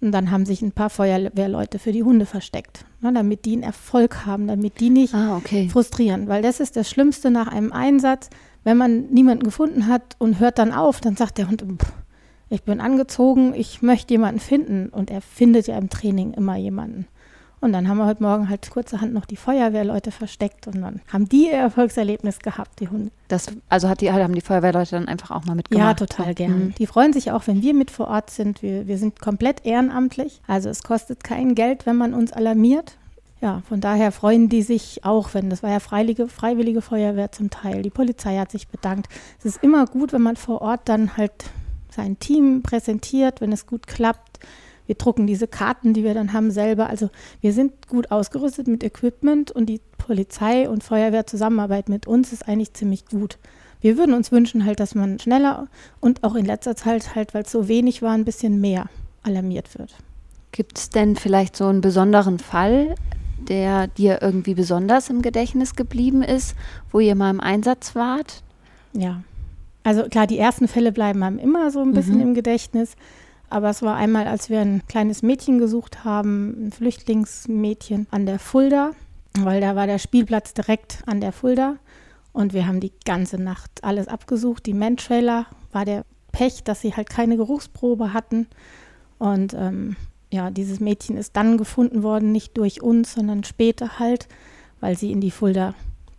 Und 0.00 0.12
dann 0.12 0.30
haben 0.30 0.44
sich 0.44 0.60
ein 0.60 0.72
paar 0.72 0.90
Feuerwehrleute 0.90 1.78
für 1.78 1.92
die 1.92 2.02
Hunde 2.02 2.26
versteckt, 2.26 2.84
ne, 3.00 3.12
damit 3.12 3.44
die 3.44 3.54
einen 3.54 3.62
Erfolg 3.62 4.26
haben, 4.26 4.46
damit 4.46 4.80
die 4.80 4.90
nicht 4.90 5.14
ah, 5.14 5.36
okay. 5.36 5.68
frustrieren. 5.70 6.28
Weil 6.28 6.42
das 6.42 6.60
ist 6.60 6.76
das 6.76 6.90
Schlimmste 6.90 7.30
nach 7.30 7.48
einem 7.48 7.72
Einsatz, 7.72 8.28
wenn 8.62 8.76
man 8.76 9.06
niemanden 9.06 9.44
gefunden 9.44 9.86
hat 9.86 10.16
und 10.18 10.38
hört 10.38 10.58
dann 10.58 10.72
auf, 10.72 11.00
dann 11.00 11.16
sagt 11.16 11.38
der 11.38 11.48
Hund, 11.48 11.64
ich 12.48 12.62
bin 12.62 12.80
angezogen, 12.80 13.54
ich 13.54 13.80
möchte 13.80 14.14
jemanden 14.14 14.40
finden. 14.40 14.88
Und 14.90 15.10
er 15.10 15.20
findet 15.20 15.66
ja 15.66 15.78
im 15.78 15.88
Training 15.88 16.34
immer 16.34 16.56
jemanden. 16.56 17.06
Und 17.60 17.72
dann 17.72 17.88
haben 17.88 17.96
wir 17.96 18.06
heute 18.06 18.22
Morgen 18.22 18.48
halt 18.48 18.68
kurzerhand 18.70 19.14
noch 19.14 19.24
die 19.24 19.36
Feuerwehrleute 19.36 20.10
versteckt 20.10 20.66
und 20.66 20.82
dann 20.82 21.00
haben 21.10 21.28
die 21.28 21.46
ihr 21.46 21.54
Erfolgserlebnis 21.54 22.40
gehabt, 22.40 22.80
die 22.80 22.88
Hunde. 22.88 23.10
Das, 23.28 23.46
also 23.68 23.88
hat 23.88 24.02
die, 24.02 24.12
haben 24.12 24.34
die 24.34 24.42
Feuerwehrleute 24.42 24.90
dann 24.92 25.08
einfach 25.08 25.30
auch 25.30 25.44
mal 25.46 25.54
mitgemacht? 25.54 26.00
Ja, 26.00 26.06
total 26.06 26.34
gern. 26.34 26.66
Mhm. 26.66 26.74
Die 26.74 26.86
freuen 26.86 27.12
sich 27.12 27.32
auch, 27.32 27.46
wenn 27.46 27.62
wir 27.62 27.72
mit 27.72 27.90
vor 27.90 28.08
Ort 28.08 28.30
sind. 28.30 28.62
Wir, 28.62 28.86
wir 28.86 28.98
sind 28.98 29.20
komplett 29.20 29.64
ehrenamtlich. 29.64 30.40
Also 30.46 30.68
es 30.68 30.82
kostet 30.82 31.24
kein 31.24 31.54
Geld, 31.54 31.86
wenn 31.86 31.96
man 31.96 32.12
uns 32.12 32.32
alarmiert. 32.32 32.98
Ja, 33.40 33.62
von 33.68 33.80
daher 33.80 34.12
freuen 34.12 34.48
die 34.48 34.62
sich 34.62 35.04
auch, 35.04 35.34
wenn 35.34 35.50
das 35.50 35.62
war 35.62 35.70
ja 35.70 35.80
freiwillige, 35.80 36.28
freiwillige 36.28 36.82
Feuerwehr 36.82 37.32
zum 37.32 37.50
Teil. 37.50 37.82
Die 37.82 37.90
Polizei 37.90 38.38
hat 38.38 38.50
sich 38.50 38.68
bedankt. 38.68 39.08
Es 39.38 39.44
ist 39.44 39.62
immer 39.62 39.86
gut, 39.86 40.12
wenn 40.12 40.22
man 40.22 40.36
vor 40.36 40.62
Ort 40.62 40.82
dann 40.84 41.16
halt 41.16 41.32
sein 41.90 42.18
Team 42.18 42.62
präsentiert, 42.62 43.40
wenn 43.40 43.52
es 43.52 43.66
gut 43.66 43.86
klappt 43.86 44.40
wir 44.86 44.94
drucken 44.94 45.26
diese 45.26 45.46
Karten, 45.46 45.92
die 45.92 46.04
wir 46.04 46.14
dann 46.14 46.32
haben, 46.32 46.50
selber. 46.50 46.88
Also 46.88 47.10
wir 47.40 47.52
sind 47.52 47.88
gut 47.88 48.10
ausgerüstet 48.10 48.68
mit 48.68 48.84
Equipment 48.84 49.50
und 49.50 49.66
die 49.66 49.80
Polizei 49.98 50.68
und 50.68 50.84
Feuerwehr 50.84 51.26
Zusammenarbeit 51.26 51.88
mit 51.88 52.06
uns 52.06 52.32
ist 52.32 52.48
eigentlich 52.48 52.74
ziemlich 52.74 53.06
gut. 53.06 53.38
Wir 53.80 53.98
würden 53.98 54.14
uns 54.14 54.32
wünschen 54.32 54.64
halt, 54.64 54.80
dass 54.80 54.94
man 54.94 55.18
schneller 55.18 55.68
und 56.00 56.24
auch 56.24 56.34
in 56.34 56.46
letzter 56.46 56.76
Zeit 56.76 57.14
halt, 57.14 57.34
weil 57.34 57.42
es 57.42 57.52
so 57.52 57.68
wenig 57.68 58.02
war, 58.02 58.12
ein 58.12 58.24
bisschen 58.24 58.60
mehr 58.60 58.86
alarmiert 59.22 59.78
wird. 59.78 59.94
Gibt 60.52 60.78
es 60.78 60.90
denn 60.90 61.16
vielleicht 61.16 61.56
so 61.56 61.66
einen 61.66 61.82
besonderen 61.82 62.38
Fall, 62.38 62.94
der 63.48 63.88
dir 63.88 64.22
irgendwie 64.22 64.54
besonders 64.54 65.10
im 65.10 65.22
Gedächtnis 65.22 65.76
geblieben 65.76 66.22
ist, 66.22 66.56
wo 66.90 67.00
ihr 67.00 67.14
mal 67.14 67.30
im 67.30 67.40
Einsatz 67.40 67.94
wart? 67.94 68.42
Ja. 68.92 69.22
Also 69.84 70.04
klar, 70.04 70.26
die 70.26 70.38
ersten 70.38 70.66
Fälle 70.66 70.90
bleiben 70.90 71.22
einem 71.22 71.38
immer 71.38 71.70
so 71.70 71.80
ein 71.80 71.92
bisschen 71.92 72.16
mhm. 72.16 72.22
im 72.22 72.34
Gedächtnis. 72.34 72.96
Aber 73.48 73.70
es 73.70 73.82
war 73.82 73.96
einmal, 73.96 74.26
als 74.26 74.50
wir 74.50 74.60
ein 74.60 74.82
kleines 74.88 75.22
Mädchen 75.22 75.58
gesucht 75.58 76.04
haben, 76.04 76.66
ein 76.66 76.72
Flüchtlingsmädchen 76.72 78.06
an 78.10 78.26
der 78.26 78.38
Fulda, 78.38 78.90
weil 79.38 79.60
da 79.60 79.76
war 79.76 79.86
der 79.86 79.98
Spielplatz 79.98 80.54
direkt 80.54 81.02
an 81.06 81.20
der 81.20 81.32
Fulda. 81.32 81.76
Und 82.32 82.52
wir 82.52 82.66
haben 82.66 82.80
die 82.80 82.92
ganze 83.04 83.38
Nacht 83.38 83.82
alles 83.82 84.08
abgesucht. 84.08 84.66
Die 84.66 84.74
Mantrailer 84.74 85.46
war 85.72 85.84
der 85.84 86.04
Pech, 86.32 86.64
dass 86.64 86.80
sie 86.80 86.94
halt 86.94 87.08
keine 87.08 87.36
Geruchsprobe 87.36 88.12
hatten. 88.12 88.46
Und 89.18 89.54
ähm, 89.54 89.96
ja, 90.30 90.50
dieses 90.50 90.80
Mädchen 90.80 91.16
ist 91.16 91.36
dann 91.36 91.56
gefunden 91.56 92.02
worden, 92.02 92.32
nicht 92.32 92.58
durch 92.58 92.82
uns, 92.82 93.14
sondern 93.14 93.44
später 93.44 93.98
halt, 93.98 94.28
weil 94.80 94.98
sie 94.98 95.12
in 95.12 95.20
die 95.20 95.30
Fulda 95.30 95.74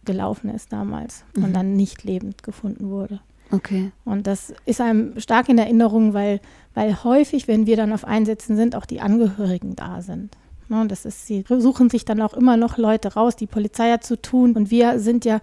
gelaufen 0.05 0.50
ist 0.50 0.74
damals 0.74 1.24
mhm. 1.36 1.43
und 1.43 1.53
dann 1.53 1.74
nicht 1.74 2.03
lebend 2.03 2.41
gefunden 2.41 2.89
wurde. 2.89 3.19
Okay. 3.51 3.92
Und 4.06 4.27
das 4.27 4.54
ist 4.66 4.82
einem 4.82 5.20
stark 5.20 5.50
in 5.50 5.58
Erinnerung, 5.58 6.13
weil, 6.13 6.42
weil 6.74 7.04
häufig, 7.04 7.48
wenn 7.48 7.66
wir 7.66 7.77
dann 7.77 7.94
auf 7.94 8.06
Einsätzen 8.06 8.56
sind, 8.56 8.75
auch 8.75 8.86
die 8.86 9.01
Angehörigen 9.01 9.75
da 9.75 10.01
sind. 10.01 10.38
Ne, 10.70 10.86
das 10.88 11.06
ist, 11.06 11.27
sie 11.27 11.46
suchen 11.48 11.89
sich 11.89 12.04
dann 12.04 12.22
auch 12.22 12.34
immer 12.34 12.58
noch 12.58 12.77
Leute 12.77 13.13
raus, 13.13 13.36
die 13.36 13.48
Polizei 13.48 13.92
hat 13.92 14.04
zu 14.04 14.22
tun. 14.22 14.54
Und 14.54 14.70
wir 14.70 15.00
sind 15.00 15.24
ja 15.24 15.39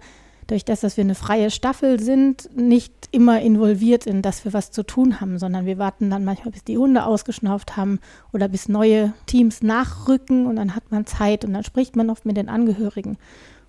durch 0.47 0.63
das, 0.63 0.81
dass 0.81 0.97
wir 0.97 1.03
eine 1.03 1.15
freie 1.15 1.49
Staffel 1.49 1.99
sind, 1.99 2.49
nicht 2.55 2.93
immer 3.11 3.41
involviert 3.41 4.05
in, 4.05 4.21
dass 4.21 4.45
wir 4.45 4.53
was 4.53 4.69
zu 4.69 4.83
tun 4.83 5.19
haben, 5.19 5.39
sondern 5.39 5.65
wir 5.65 5.79
warten 5.79 6.11
dann 6.11 6.23
manchmal, 6.23 6.51
bis 6.51 6.63
die 6.63 6.77
Hunde 6.77 7.05
ausgeschnauft 7.05 7.77
haben 7.77 7.99
oder 8.31 8.47
bis 8.47 8.69
neue 8.69 9.13
Teams 9.25 9.63
nachrücken 9.63 10.45
und 10.45 10.57
dann 10.57 10.75
hat 10.75 10.91
man 10.91 11.07
Zeit 11.07 11.45
und 11.45 11.53
dann 11.53 11.63
spricht 11.63 11.95
man 11.95 12.11
oft 12.11 12.25
mit 12.25 12.37
den 12.37 12.49
Angehörigen. 12.49 13.17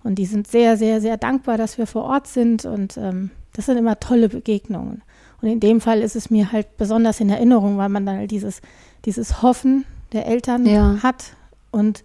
Und 0.04 0.16
die 0.16 0.26
sind 0.26 0.46
sehr, 0.46 0.76
sehr, 0.76 1.00
sehr 1.00 1.16
dankbar, 1.16 1.56
dass 1.56 1.78
wir 1.78 1.86
vor 1.86 2.04
Ort 2.04 2.26
sind 2.26 2.64
und 2.64 2.96
ähm, 2.98 3.30
das 3.56 3.66
sind 3.66 3.78
immer 3.78 3.98
tolle 3.98 4.28
Begegnungen. 4.28 5.02
Und 5.40 5.48
in 5.48 5.60
dem 5.60 5.80
Fall 5.80 6.00
ist 6.00 6.14
es 6.14 6.30
mir 6.30 6.52
halt 6.52 6.76
besonders 6.76 7.20
in 7.20 7.30
Erinnerung, 7.30 7.78
weil 7.78 7.88
man 7.88 8.04
dann 8.04 8.18
halt 8.18 8.30
dieses, 8.30 8.60
dieses 9.04 9.42
Hoffen 9.42 9.84
der 10.12 10.26
Eltern 10.26 10.66
ja. 10.66 11.02
hat. 11.02 11.32
Und 11.70 12.02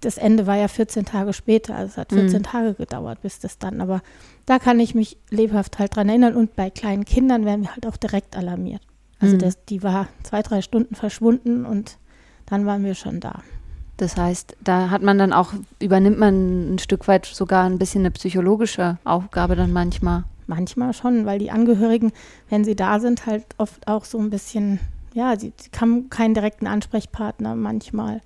das 0.00 0.18
Ende 0.18 0.46
war 0.46 0.56
ja 0.56 0.68
14 0.68 1.04
Tage 1.04 1.32
später. 1.32 1.74
Also 1.74 1.92
es 1.92 1.96
hat 1.98 2.12
14 2.12 2.38
mhm. 2.38 2.42
Tage 2.44 2.74
gedauert, 2.74 3.20
bis 3.20 3.38
das 3.38 3.58
dann. 3.58 3.80
Aber 3.80 4.02
da 4.46 4.58
kann 4.58 4.80
ich 4.80 4.94
mich 4.94 5.18
lebhaft 5.30 5.78
halt 5.78 5.96
dran 5.96 6.08
erinnern. 6.08 6.34
Und 6.34 6.56
bei 6.56 6.70
kleinen 6.70 7.04
Kindern 7.04 7.44
werden 7.44 7.62
wir 7.62 7.72
halt 7.72 7.86
auch 7.86 7.96
direkt 7.96 8.36
alarmiert. 8.36 8.82
Also 9.18 9.34
mhm. 9.34 9.40
das, 9.40 9.64
die 9.66 9.82
war 9.82 10.08
zwei, 10.22 10.42
drei 10.42 10.62
Stunden 10.62 10.94
verschwunden 10.94 11.66
und 11.66 11.98
dann 12.46 12.64
waren 12.64 12.84
wir 12.84 12.94
schon 12.94 13.20
da. 13.20 13.42
Das 13.96 14.16
heißt, 14.16 14.56
da 14.62 14.90
hat 14.90 15.02
man 15.02 15.18
dann 15.18 15.32
auch, 15.32 15.52
übernimmt 15.80 16.18
man 16.18 16.74
ein 16.74 16.78
Stück 16.78 17.08
weit 17.08 17.26
sogar 17.26 17.64
ein 17.64 17.78
bisschen 17.78 18.02
eine 18.02 18.10
psychologische 18.10 18.98
Aufgabe 19.04 19.56
dann 19.56 19.72
manchmal. 19.72 20.24
Manchmal 20.46 20.92
schon, 20.92 21.26
weil 21.26 21.38
die 21.38 21.50
Angehörigen, 21.50 22.12
wenn 22.48 22.64
sie 22.64 22.76
da 22.76 23.00
sind, 23.00 23.26
halt 23.26 23.44
oft 23.58 23.88
auch 23.88 24.04
so 24.04 24.18
ein 24.18 24.30
bisschen, 24.30 24.78
ja, 25.14 25.38
sie, 25.38 25.52
sie 25.56 25.70
haben 25.80 26.08
keinen 26.10 26.34
direkten 26.34 26.66
Ansprechpartner 26.66 27.56
manchmal. 27.56 28.20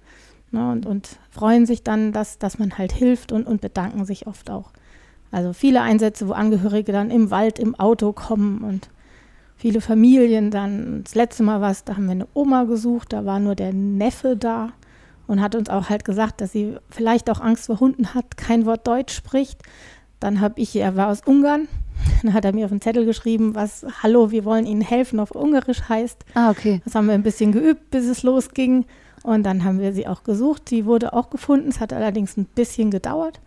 Ne, 0.52 0.70
und, 0.72 0.84
und 0.84 1.08
freuen 1.30 1.64
sich 1.64 1.84
dann, 1.84 2.12
dass, 2.12 2.38
dass 2.38 2.58
man 2.58 2.76
halt 2.76 2.92
hilft 2.92 3.30
und, 3.30 3.46
und 3.46 3.60
bedanken 3.60 4.04
sich 4.04 4.26
oft 4.26 4.50
auch. 4.50 4.72
Also 5.30 5.52
viele 5.52 5.80
Einsätze, 5.82 6.26
wo 6.26 6.32
Angehörige 6.32 6.90
dann 6.90 7.10
im 7.10 7.30
Wald, 7.30 7.60
im 7.60 7.76
Auto 7.76 8.12
kommen 8.12 8.62
und 8.62 8.90
viele 9.56 9.80
Familien 9.80 10.50
dann. 10.50 11.04
Das 11.04 11.14
letzte 11.14 11.42
Mal 11.42 11.60
war 11.60 11.70
es, 11.70 11.84
da 11.84 11.94
haben 11.94 12.06
wir 12.06 12.12
eine 12.12 12.26
Oma 12.34 12.64
gesucht, 12.64 13.12
da 13.12 13.24
war 13.24 13.38
nur 13.38 13.54
der 13.54 13.72
Neffe 13.72 14.36
da 14.36 14.72
und 15.26 15.40
hat 15.40 15.54
uns 15.54 15.68
auch 15.68 15.88
halt 15.88 16.04
gesagt, 16.04 16.40
dass 16.40 16.50
sie 16.50 16.76
vielleicht 16.88 17.30
auch 17.30 17.40
Angst 17.40 17.66
vor 17.66 17.78
Hunden 17.78 18.14
hat, 18.14 18.36
kein 18.36 18.66
Wort 18.66 18.86
Deutsch 18.86 19.14
spricht. 19.14 19.62
Dann 20.18 20.40
habe 20.40 20.60
ich, 20.60 20.74
er 20.74 20.96
war 20.96 21.08
aus 21.08 21.20
Ungarn, 21.24 21.68
dann 22.22 22.34
hat 22.34 22.44
er 22.44 22.52
mir 22.52 22.64
auf 22.64 22.70
den 22.70 22.80
Zettel 22.80 23.04
geschrieben, 23.04 23.54
was 23.54 23.86
Hallo, 24.02 24.30
wir 24.30 24.44
wollen 24.44 24.66
Ihnen 24.66 24.82
helfen 24.82 25.20
auf 25.20 25.30
Ungarisch 25.30 25.88
heißt. 25.88 26.24
Ah, 26.34 26.50
okay. 26.50 26.80
Das 26.84 26.94
haben 26.94 27.06
wir 27.06 27.14
ein 27.14 27.22
bisschen 27.22 27.52
geübt, 27.52 27.90
bis 27.90 28.06
es 28.06 28.22
losging. 28.22 28.84
Und 29.22 29.44
dann 29.44 29.64
haben 29.64 29.80
wir 29.80 29.92
sie 29.92 30.06
auch 30.06 30.22
gesucht. 30.22 30.68
Sie 30.68 30.86
wurde 30.86 31.12
auch 31.12 31.30
gefunden. 31.30 31.68
Es 31.68 31.80
hat 31.80 31.92
allerdings 31.92 32.36
ein 32.36 32.46
bisschen 32.46 32.90
gedauert. 32.90 33.40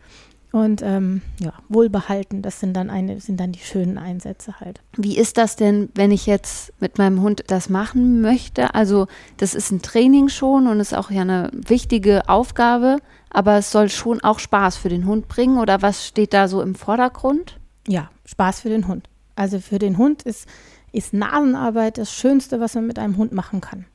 Und 0.54 0.84
ähm, 0.84 1.24
ja, 1.40 1.52
wohlbehalten, 1.68 2.44
das 2.44 2.60
sind 2.60 2.76
dann 2.76 2.92
eine, 2.92 3.20
sind 3.20 3.40
dann 3.40 3.54
die 3.54 3.60
schönen 3.60 3.98
Einsätze 3.98 4.60
halt. 4.60 4.82
Wie 4.96 5.18
ist 5.18 5.40
das 5.40 5.56
denn, 5.56 5.90
wenn 5.96 6.12
ich 6.12 6.28
jetzt 6.28 6.72
mit 6.80 7.00
meinem 7.00 7.24
Hund 7.24 7.44
das 7.48 7.70
machen 7.70 8.22
möchte? 8.22 8.76
Also, 8.76 9.08
das 9.38 9.56
ist 9.56 9.72
ein 9.72 9.82
Training 9.82 10.30
schon 10.30 10.68
und 10.68 10.80
ist 10.80 10.94
auch 10.94 11.10
ja 11.10 11.22
eine 11.22 11.50
wichtige 11.54 12.30
Aufgabe, 12.30 12.98
aber 13.32 13.58
es 13.58 13.72
soll 13.72 13.90
schon 13.90 14.24
auch 14.24 14.38
Spaß 14.38 14.78
für 14.78 14.90
den 14.90 15.08
Hund 15.08 15.28
bringen 15.28 15.58
oder 15.58 15.82
was 15.82 16.06
steht 16.06 16.36
da 16.36 16.48
so 16.48 16.62
im 16.62 16.76
Vordergrund? 16.76 17.58
Ja, 17.88 18.10
Spaß 18.25 18.62
für 18.62 18.70
den 18.70 18.88
Hund. 18.88 19.10
Also 19.36 19.60
für 19.60 19.80
den 19.80 19.98
Hund 19.98 20.24
ist, 20.24 20.48
ist 20.92 21.13
Nasenarbeit 21.13 21.98
das 21.98 22.13
Schönste, 22.13 22.60
was 22.60 22.75
man 22.75 22.88
mit 22.88 23.00
einem 23.00 23.18
Hund 23.18 23.34
machen 23.34 23.62
kann. 23.62 23.86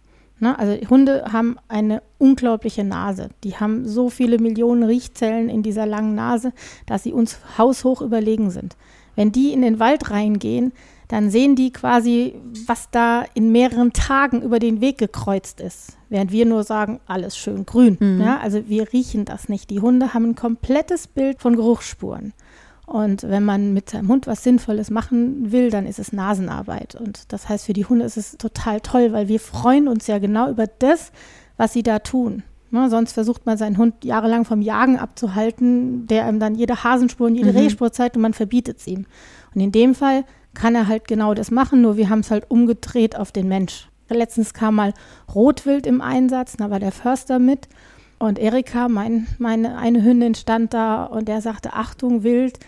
Ne? 0.40 0.58
Also 0.58 0.88
Hunde 0.88 1.24
haben 1.32 1.56
eine 1.68 2.02
unglaubliche 2.18 2.84
Nase. 2.84 3.30
Die 3.44 3.56
haben 3.56 3.86
so 3.86 4.10
viele 4.10 4.38
Millionen 4.38 4.82
Riechzellen 4.82 5.48
in 5.48 5.62
dieser 5.62 5.86
langen 5.86 6.14
Nase, 6.14 6.52
dass 6.86 7.02
sie 7.02 7.12
uns 7.12 7.38
haushoch 7.56 8.02
überlegen 8.02 8.50
sind. 8.50 8.76
Wenn 9.16 9.32
die 9.32 9.52
in 9.52 9.62
den 9.62 9.80
Wald 9.80 10.10
reingehen, 10.10 10.72
dann 11.08 11.30
sehen 11.30 11.56
die 11.56 11.72
quasi, 11.72 12.34
was 12.66 12.90
da 12.90 13.24
in 13.34 13.50
mehreren 13.50 13.92
Tagen 13.92 14.42
über 14.42 14.58
den 14.58 14.80
Weg 14.80 14.98
gekreuzt 14.98 15.60
ist. 15.60 15.96
Während 16.10 16.32
wir 16.32 16.44
nur 16.46 16.64
sagen, 16.64 17.00
alles 17.06 17.36
schön 17.36 17.64
grün. 17.64 17.96
Mhm. 17.98 18.20
Ja, 18.20 18.38
also 18.38 18.68
wir 18.68 18.92
riechen 18.92 19.24
das 19.24 19.48
nicht. 19.48 19.70
Die 19.70 19.80
Hunde 19.80 20.12
haben 20.14 20.26
ein 20.26 20.34
komplettes 20.34 21.06
Bild 21.06 21.40
von 21.40 21.56
Geruchsspuren. 21.56 22.34
Und 22.88 23.24
wenn 23.24 23.44
man 23.44 23.74
mit 23.74 23.90
seinem 23.90 24.08
Hund 24.08 24.26
was 24.26 24.42
Sinnvolles 24.42 24.88
machen 24.88 25.52
will, 25.52 25.68
dann 25.68 25.84
ist 25.84 25.98
es 25.98 26.10
Nasenarbeit. 26.10 26.94
Und 26.94 27.30
das 27.34 27.46
heißt, 27.46 27.66
für 27.66 27.74
die 27.74 27.84
Hunde 27.84 28.06
ist 28.06 28.16
es 28.16 28.38
total 28.38 28.80
toll, 28.80 29.12
weil 29.12 29.28
wir 29.28 29.40
freuen 29.40 29.88
uns 29.88 30.06
ja 30.06 30.18
genau 30.18 30.48
über 30.48 30.66
das, 30.66 31.12
was 31.58 31.74
sie 31.74 31.82
da 31.82 31.98
tun. 31.98 32.44
Ne, 32.70 32.88
sonst 32.88 33.12
versucht 33.12 33.44
man 33.44 33.58
seinen 33.58 33.76
Hund 33.76 34.04
jahrelang 34.04 34.46
vom 34.46 34.62
Jagen 34.62 34.98
abzuhalten, 34.98 36.06
der 36.06 36.26
ihm 36.30 36.40
dann 36.40 36.54
jede 36.54 36.82
Hasenspur 36.82 37.26
und 37.26 37.34
jede 37.34 37.52
mhm. 37.52 37.58
Rehspur 37.58 37.92
zeigt 37.92 38.16
und 38.16 38.22
man 38.22 38.32
verbietet 38.32 38.78
es 38.78 38.86
ihm. 38.86 39.04
Und 39.54 39.60
in 39.60 39.72
dem 39.72 39.94
Fall 39.94 40.24
kann 40.54 40.74
er 40.74 40.88
halt 40.88 41.08
genau 41.08 41.34
das 41.34 41.50
machen, 41.50 41.82
nur 41.82 41.98
wir 41.98 42.08
haben 42.08 42.20
es 42.20 42.30
halt 42.30 42.50
umgedreht 42.50 43.16
auf 43.16 43.32
den 43.32 43.48
Mensch. 43.48 43.88
Letztens 44.08 44.54
kam 44.54 44.76
mal 44.76 44.94
Rotwild 45.34 45.86
im 45.86 46.00
Einsatz, 46.00 46.56
da 46.56 46.70
war 46.70 46.80
der 46.80 46.92
Förster 46.92 47.38
mit 47.38 47.68
und 48.18 48.38
Erika, 48.38 48.88
mein, 48.88 49.28
meine 49.38 49.76
eine 49.76 50.02
Hündin 50.02 50.34
stand 50.34 50.74
da 50.74 51.04
und 51.04 51.28
der 51.28 51.40
sagte, 51.40 51.74
Achtung, 51.74 52.22
Wild. 52.22 52.58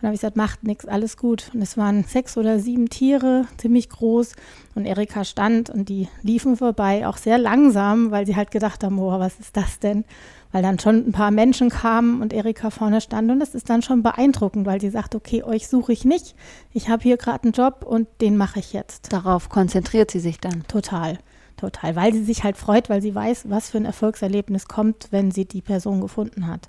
Dann 0.00 0.08
habe 0.08 0.14
ich 0.14 0.20
gesagt, 0.20 0.36
macht 0.36 0.62
nichts, 0.62 0.86
alles 0.86 1.16
gut. 1.16 1.50
Und 1.54 1.62
es 1.62 1.78
waren 1.78 2.04
sechs 2.04 2.36
oder 2.36 2.58
sieben 2.58 2.90
Tiere, 2.90 3.46
ziemlich 3.56 3.88
groß. 3.88 4.32
Und 4.74 4.84
Erika 4.84 5.24
stand 5.24 5.70
und 5.70 5.88
die 5.88 6.08
liefen 6.22 6.58
vorbei, 6.58 7.06
auch 7.06 7.16
sehr 7.16 7.38
langsam, 7.38 8.10
weil 8.10 8.26
sie 8.26 8.36
halt 8.36 8.50
gedacht 8.50 8.84
haben, 8.84 8.98
oh, 8.98 9.18
was 9.18 9.40
ist 9.40 9.56
das 9.56 9.78
denn? 9.78 10.04
Weil 10.52 10.62
dann 10.62 10.78
schon 10.78 11.08
ein 11.08 11.12
paar 11.12 11.30
Menschen 11.30 11.70
kamen 11.70 12.20
und 12.20 12.34
Erika 12.34 12.68
vorne 12.68 13.00
stand. 13.00 13.30
Und 13.30 13.40
das 13.40 13.54
ist 13.54 13.70
dann 13.70 13.80
schon 13.80 14.02
beeindruckend, 14.02 14.66
weil 14.66 14.82
sie 14.82 14.90
sagt, 14.90 15.14
okay, 15.14 15.42
euch 15.42 15.66
suche 15.66 15.94
ich 15.94 16.04
nicht. 16.04 16.34
Ich 16.74 16.90
habe 16.90 17.02
hier 17.02 17.16
gerade 17.16 17.44
einen 17.44 17.52
Job 17.52 17.82
und 17.82 18.06
den 18.20 18.36
mache 18.36 18.58
ich 18.58 18.74
jetzt. 18.74 19.14
Darauf 19.14 19.48
konzentriert 19.48 20.10
sie 20.10 20.20
sich 20.20 20.38
dann. 20.38 20.64
Total. 20.68 21.18
Total, 21.56 21.96
weil 21.96 22.12
sie 22.12 22.22
sich 22.22 22.44
halt 22.44 22.58
freut, 22.58 22.90
weil 22.90 23.00
sie 23.00 23.14
weiß, 23.14 23.48
was 23.48 23.70
für 23.70 23.78
ein 23.78 23.86
Erfolgserlebnis 23.86 24.68
kommt, 24.68 25.08
wenn 25.10 25.30
sie 25.30 25.46
die 25.46 25.62
Person 25.62 26.02
gefunden 26.02 26.48
hat. 26.48 26.68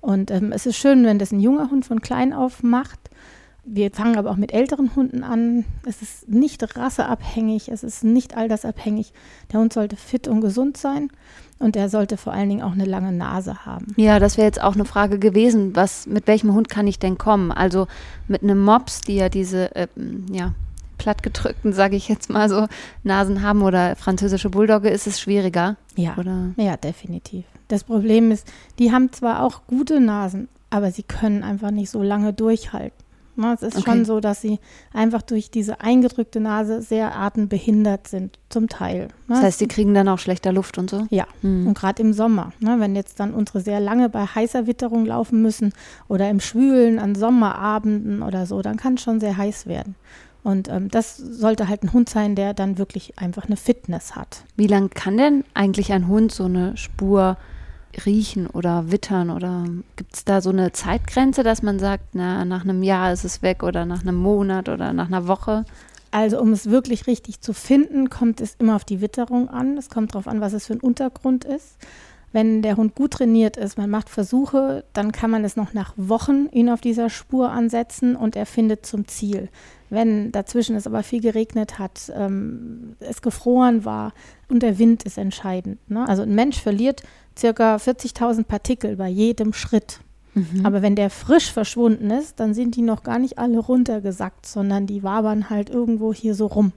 Und 0.00 0.30
ähm, 0.30 0.52
es 0.52 0.66
ist 0.66 0.76
schön, 0.76 1.04
wenn 1.04 1.18
das 1.18 1.32
ein 1.32 1.40
junger 1.40 1.70
Hund 1.70 1.84
von 1.84 2.00
klein 2.00 2.32
auf 2.32 2.62
macht. 2.62 2.98
Wir 3.64 3.90
fangen 3.90 4.16
aber 4.16 4.30
auch 4.30 4.36
mit 4.36 4.52
älteren 4.52 4.96
Hunden 4.96 5.22
an. 5.22 5.64
Es 5.86 6.00
ist 6.00 6.28
nicht 6.28 6.76
rasseabhängig, 6.76 7.68
es 7.68 7.82
ist 7.82 8.02
nicht 8.02 8.36
altersabhängig. 8.36 9.12
Der 9.52 9.60
Hund 9.60 9.72
sollte 9.72 9.96
fit 9.96 10.28
und 10.28 10.40
gesund 10.40 10.76
sein 10.76 11.10
und 11.58 11.76
er 11.76 11.88
sollte 11.90 12.16
vor 12.16 12.32
allen 12.32 12.48
Dingen 12.48 12.62
auch 12.62 12.72
eine 12.72 12.86
lange 12.86 13.12
Nase 13.12 13.66
haben. 13.66 13.94
Ja, 13.96 14.18
das 14.18 14.38
wäre 14.38 14.46
jetzt 14.46 14.62
auch 14.62 14.74
eine 14.74 14.86
Frage 14.86 15.18
gewesen, 15.18 15.76
was, 15.76 16.06
mit 16.06 16.26
welchem 16.26 16.54
Hund 16.54 16.70
kann 16.70 16.86
ich 16.86 16.98
denn 16.98 17.18
kommen? 17.18 17.52
Also 17.52 17.86
mit 18.28 18.42
einem 18.42 18.64
Mops, 18.64 19.02
die 19.02 19.16
ja 19.16 19.28
diese, 19.28 19.74
äh, 19.76 19.88
ja, 20.32 20.54
plattgedrückten, 21.00 21.72
sage 21.72 21.96
ich 21.96 22.08
jetzt 22.08 22.28
mal 22.28 22.50
so, 22.50 22.66
Nasen 23.02 23.42
haben 23.42 23.62
oder 23.62 23.96
französische 23.96 24.50
Bulldogge, 24.50 24.90
ist 24.90 25.06
es 25.06 25.18
schwieriger. 25.18 25.76
Ja, 25.96 26.16
oder? 26.18 26.50
ja, 26.56 26.76
definitiv. 26.76 27.46
Das 27.68 27.84
Problem 27.84 28.30
ist, 28.30 28.46
die 28.78 28.92
haben 28.92 29.10
zwar 29.10 29.42
auch 29.42 29.62
gute 29.66 29.98
Nasen, 29.98 30.48
aber 30.68 30.90
sie 30.90 31.02
können 31.02 31.42
einfach 31.42 31.70
nicht 31.70 31.90
so 31.90 32.02
lange 32.02 32.34
durchhalten. 32.34 33.00
Ne, 33.36 33.54
es 33.54 33.62
ist 33.62 33.78
okay. 33.78 33.90
schon 33.90 34.04
so, 34.04 34.20
dass 34.20 34.42
sie 34.42 34.58
einfach 34.92 35.22
durch 35.22 35.50
diese 35.50 35.80
eingedrückte 35.80 36.40
Nase 36.40 36.82
sehr 36.82 37.16
atembehindert 37.16 38.06
sind, 38.06 38.38
zum 38.50 38.68
Teil. 38.68 39.04
Ne? 39.04 39.08
Das 39.28 39.42
heißt, 39.42 39.58
sie 39.60 39.68
kriegen 39.68 39.94
dann 39.94 40.08
auch 40.08 40.18
schlechter 40.18 40.52
Luft 40.52 40.76
und 40.76 40.90
so? 40.90 41.06
Ja, 41.08 41.26
mhm. 41.40 41.68
und 41.68 41.78
gerade 41.78 42.02
im 42.02 42.12
Sommer, 42.12 42.52
ne, 42.60 42.76
wenn 42.80 42.94
jetzt 42.94 43.18
dann 43.18 43.32
unsere 43.32 43.60
sehr 43.60 43.80
lange 43.80 44.10
bei 44.10 44.26
heißer 44.26 44.66
Witterung 44.66 45.06
laufen 45.06 45.40
müssen 45.40 45.72
oder 46.08 46.28
im 46.28 46.40
Schwülen 46.40 46.98
an 46.98 47.14
Sommerabenden 47.14 48.22
oder 48.22 48.44
so, 48.44 48.60
dann 48.60 48.76
kann 48.76 48.94
es 48.94 49.02
schon 49.02 49.20
sehr 49.20 49.38
heiß 49.38 49.66
werden. 49.66 49.94
Und 50.42 50.68
ähm, 50.68 50.88
das 50.88 51.16
sollte 51.16 51.68
halt 51.68 51.82
ein 51.82 51.92
Hund 51.92 52.08
sein, 52.08 52.34
der 52.34 52.54
dann 52.54 52.78
wirklich 52.78 53.18
einfach 53.18 53.46
eine 53.46 53.56
Fitness 53.56 54.16
hat. 54.16 54.44
Wie 54.56 54.66
lange 54.66 54.88
kann 54.88 55.16
denn 55.16 55.44
eigentlich 55.54 55.92
ein 55.92 56.08
Hund 56.08 56.32
so 56.32 56.44
eine 56.44 56.76
Spur 56.76 57.36
riechen 58.06 58.46
oder 58.46 58.90
wittern? 58.90 59.30
Oder 59.30 59.64
gibt 59.96 60.14
es 60.14 60.24
da 60.24 60.40
so 60.40 60.50
eine 60.50 60.72
Zeitgrenze, 60.72 61.42
dass 61.42 61.62
man 61.62 61.78
sagt, 61.78 62.14
na, 62.14 62.44
nach 62.44 62.64
einem 62.64 62.82
Jahr 62.82 63.12
ist 63.12 63.24
es 63.24 63.42
weg 63.42 63.62
oder 63.62 63.84
nach 63.84 64.02
einem 64.02 64.16
Monat 64.16 64.68
oder 64.68 64.92
nach 64.92 65.08
einer 65.08 65.26
Woche? 65.26 65.64
Also 66.10 66.40
um 66.40 66.52
es 66.52 66.70
wirklich 66.70 67.06
richtig 67.06 67.40
zu 67.40 67.52
finden, 67.52 68.10
kommt 68.10 68.40
es 68.40 68.56
immer 68.58 68.76
auf 68.76 68.84
die 68.84 69.00
Witterung 69.00 69.48
an. 69.48 69.76
Es 69.76 69.90
kommt 69.90 70.14
darauf 70.14 70.26
an, 70.26 70.40
was 70.40 70.52
es 70.52 70.66
für 70.66 70.72
ein 70.72 70.80
Untergrund 70.80 71.44
ist. 71.44 71.76
Wenn 72.32 72.62
der 72.62 72.76
Hund 72.76 72.94
gut 72.94 73.12
trainiert 73.12 73.56
ist, 73.56 73.76
man 73.76 73.90
macht 73.90 74.08
Versuche, 74.08 74.84
dann 74.92 75.10
kann 75.10 75.30
man 75.30 75.44
es 75.44 75.56
noch 75.56 75.72
nach 75.72 75.94
Wochen 75.96 76.48
ihn 76.52 76.70
auf 76.70 76.80
dieser 76.80 77.10
Spur 77.10 77.50
ansetzen 77.50 78.14
und 78.14 78.36
er 78.36 78.46
findet 78.46 78.86
zum 78.86 79.06
Ziel. 79.08 79.48
Wenn 79.90 80.30
dazwischen 80.32 80.76
es 80.76 80.86
aber 80.86 81.02
viel 81.02 81.20
geregnet 81.20 81.78
hat, 81.78 82.12
ähm, 82.14 82.96
es 83.00 83.22
gefroren 83.22 83.84
war 83.84 84.12
und 84.48 84.62
der 84.62 84.78
Wind 84.78 85.02
ist 85.02 85.18
entscheidend. 85.18 85.78
Ne? 85.90 86.08
Also 86.08 86.22
ein 86.22 86.34
Mensch 86.34 86.60
verliert 86.60 87.02
circa 87.36 87.76
40.000 87.76 88.44
Partikel 88.44 88.96
bei 88.96 89.08
jedem 89.08 89.52
Schritt. 89.52 90.00
Mhm. 90.34 90.64
Aber 90.64 90.80
wenn 90.82 90.94
der 90.94 91.10
frisch 91.10 91.52
verschwunden 91.52 92.10
ist, 92.10 92.38
dann 92.38 92.54
sind 92.54 92.76
die 92.76 92.82
noch 92.82 93.02
gar 93.02 93.18
nicht 93.18 93.38
alle 93.38 93.58
runtergesackt, 93.58 94.46
sondern 94.46 94.86
die 94.86 95.02
wabern 95.02 95.50
halt 95.50 95.70
irgendwo 95.70 96.14
hier 96.14 96.34
so 96.34 96.46
rum. 96.46 96.72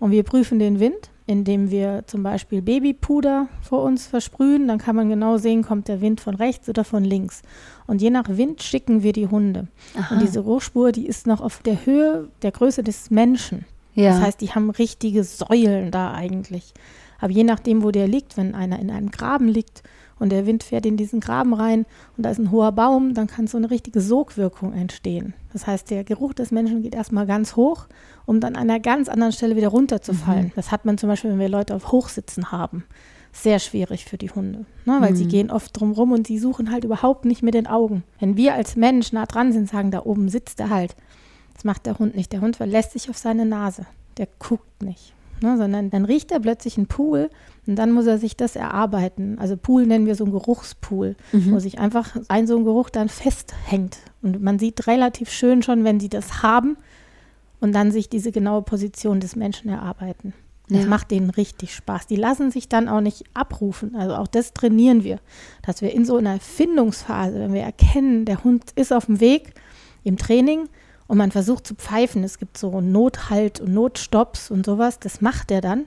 Und 0.00 0.10
wir 0.10 0.24
prüfen 0.24 0.58
den 0.58 0.80
Wind, 0.80 1.10
indem 1.28 1.70
wir 1.70 2.04
zum 2.06 2.22
Beispiel 2.22 2.62
Babypuder 2.62 3.48
vor 3.60 3.82
uns 3.82 4.06
versprühen. 4.06 4.66
Dann 4.66 4.78
kann 4.78 4.96
man 4.96 5.10
genau 5.10 5.36
sehen, 5.36 5.62
kommt 5.62 5.86
der 5.86 6.00
Wind 6.00 6.22
von 6.22 6.34
rechts 6.34 6.70
oder 6.70 6.84
von 6.84 7.04
links. 7.04 7.42
Und 7.86 8.00
je 8.00 8.08
nach 8.08 8.24
Wind 8.28 8.62
schicken 8.62 9.02
wir 9.02 9.12
die 9.12 9.26
Hunde. 9.26 9.68
Aha. 9.94 10.14
Und 10.14 10.22
diese 10.22 10.40
Rohspur, 10.40 10.90
die 10.90 11.06
ist 11.06 11.26
noch 11.26 11.42
auf 11.42 11.60
der 11.62 11.84
Höhe 11.84 12.28
der 12.40 12.50
Größe 12.50 12.82
des 12.82 13.10
Menschen. 13.10 13.66
Ja. 13.94 14.12
Das 14.12 14.22
heißt, 14.22 14.40
die 14.40 14.52
haben 14.52 14.70
richtige 14.70 15.22
Säulen 15.22 15.90
da 15.90 16.14
eigentlich. 16.14 16.72
Aber 17.20 17.30
je 17.30 17.44
nachdem, 17.44 17.82
wo 17.82 17.90
der 17.90 18.08
liegt, 18.08 18.38
wenn 18.38 18.54
einer 18.54 18.78
in 18.78 18.90
einem 18.90 19.10
Graben 19.10 19.48
liegt 19.48 19.82
und 20.18 20.30
der 20.30 20.46
Wind 20.46 20.62
fährt 20.62 20.86
in 20.86 20.96
diesen 20.96 21.20
Graben 21.20 21.54
rein 21.54 21.86
und 22.16 22.24
da 22.24 22.30
ist 22.30 22.38
ein 22.38 22.50
hoher 22.50 22.72
Baum, 22.72 23.14
dann 23.14 23.26
kann 23.26 23.46
so 23.46 23.58
eine 23.58 23.70
richtige 23.70 24.00
Sogwirkung 24.00 24.72
entstehen. 24.72 25.34
Das 25.52 25.66
heißt, 25.66 25.90
der 25.90 26.04
Geruch 26.04 26.34
des 26.34 26.50
Menschen 26.50 26.82
geht 26.82 26.94
erstmal 26.94 27.26
ganz 27.26 27.56
hoch, 27.56 27.86
um 28.26 28.40
dann 28.40 28.56
an 28.56 28.70
einer 28.70 28.80
ganz 28.80 29.08
anderen 29.08 29.32
Stelle 29.32 29.56
wieder 29.56 29.68
runterzufallen. 29.68 30.46
Mhm. 30.46 30.52
Das 30.56 30.70
hat 30.70 30.84
man 30.84 30.98
zum 30.98 31.08
Beispiel, 31.08 31.30
wenn 31.30 31.38
wir 31.38 31.48
Leute 31.48 31.74
auf 31.74 31.92
Hochsitzen 31.92 32.52
haben. 32.52 32.84
Sehr 33.32 33.58
schwierig 33.58 34.04
für 34.04 34.18
die 34.18 34.30
Hunde, 34.30 34.64
ne? 34.84 34.96
weil 35.00 35.12
mhm. 35.12 35.16
sie 35.16 35.26
gehen 35.26 35.50
oft 35.50 35.78
drumrum 35.78 36.12
und 36.12 36.26
sie 36.26 36.38
suchen 36.38 36.72
halt 36.72 36.84
überhaupt 36.84 37.24
nicht 37.24 37.42
mit 37.42 37.54
den 37.54 37.66
Augen. 37.66 38.02
Wenn 38.18 38.36
wir 38.36 38.54
als 38.54 38.74
Mensch 38.74 39.12
nah 39.12 39.26
dran 39.26 39.52
sind, 39.52 39.68
sagen, 39.68 39.90
da 39.90 40.04
oben 40.04 40.28
sitzt 40.28 40.60
er 40.60 40.70
halt. 40.70 40.96
Das 41.54 41.64
macht 41.64 41.86
der 41.86 41.98
Hund 41.98 42.16
nicht. 42.16 42.32
Der 42.32 42.40
Hund 42.40 42.56
verlässt 42.56 42.92
sich 42.92 43.10
auf 43.10 43.18
seine 43.18 43.44
Nase. 43.44 43.86
Der 44.16 44.28
guckt 44.38 44.82
nicht 44.82 45.12
ne, 45.42 45.56
sondern 45.56 45.90
dann 45.90 46.04
riecht 46.04 46.32
er 46.32 46.40
plötzlich 46.40 46.76
einen 46.76 46.86
Pool 46.86 47.30
und 47.66 47.76
dann 47.76 47.92
muss 47.92 48.06
er 48.06 48.18
sich 48.18 48.36
das 48.36 48.56
erarbeiten. 48.56 49.38
Also 49.38 49.56
Pool 49.56 49.86
nennen 49.86 50.06
wir 50.06 50.14
so 50.14 50.24
einen 50.24 50.32
Geruchspool, 50.32 51.16
mhm. 51.32 51.52
wo 51.52 51.58
sich 51.58 51.78
einfach 51.78 52.16
ein 52.28 52.46
so 52.46 52.56
ein 52.56 52.64
Geruch 52.64 52.90
dann 52.90 53.08
festhängt. 53.08 53.98
Und 54.22 54.42
man 54.42 54.58
sieht 54.58 54.86
relativ 54.86 55.30
schön 55.30 55.62
schon, 55.62 55.84
wenn 55.84 56.00
sie 56.00 56.08
das 56.08 56.42
haben 56.42 56.76
und 57.60 57.74
dann 57.74 57.92
sich 57.92 58.08
diese 58.08 58.32
genaue 58.32 58.62
Position 58.62 59.20
des 59.20 59.36
Menschen 59.36 59.68
erarbeiten. 59.68 60.32
Das 60.70 60.82
ja. 60.82 60.86
macht 60.86 61.10
denen 61.10 61.30
richtig 61.30 61.74
Spaß. 61.74 62.06
Die 62.06 62.16
lassen 62.16 62.50
sich 62.50 62.68
dann 62.68 62.88
auch 62.88 63.00
nicht 63.00 63.24
abrufen. 63.32 63.96
Also 63.96 64.16
auch 64.16 64.26
das 64.26 64.52
trainieren 64.52 65.02
wir, 65.02 65.18
dass 65.62 65.80
wir 65.80 65.92
in 65.92 66.04
so 66.04 66.16
einer 66.16 66.40
Findungsphase, 66.40 67.40
wenn 67.40 67.54
wir 67.54 67.62
erkennen, 67.62 68.26
der 68.26 68.44
Hund 68.44 68.72
ist 68.76 68.92
auf 68.92 69.06
dem 69.06 69.20
Weg 69.20 69.54
im 70.04 70.18
Training, 70.18 70.68
und 71.08 71.18
man 71.18 71.32
versucht 71.32 71.66
zu 71.66 71.74
pfeifen. 71.74 72.22
Es 72.22 72.38
gibt 72.38 72.56
so 72.56 72.80
Nothalt 72.80 73.60
und 73.60 73.74
Notstopps 73.74 74.52
und 74.52 74.64
sowas. 74.64 75.00
Das 75.00 75.20
macht 75.20 75.50
er 75.50 75.60
dann, 75.60 75.86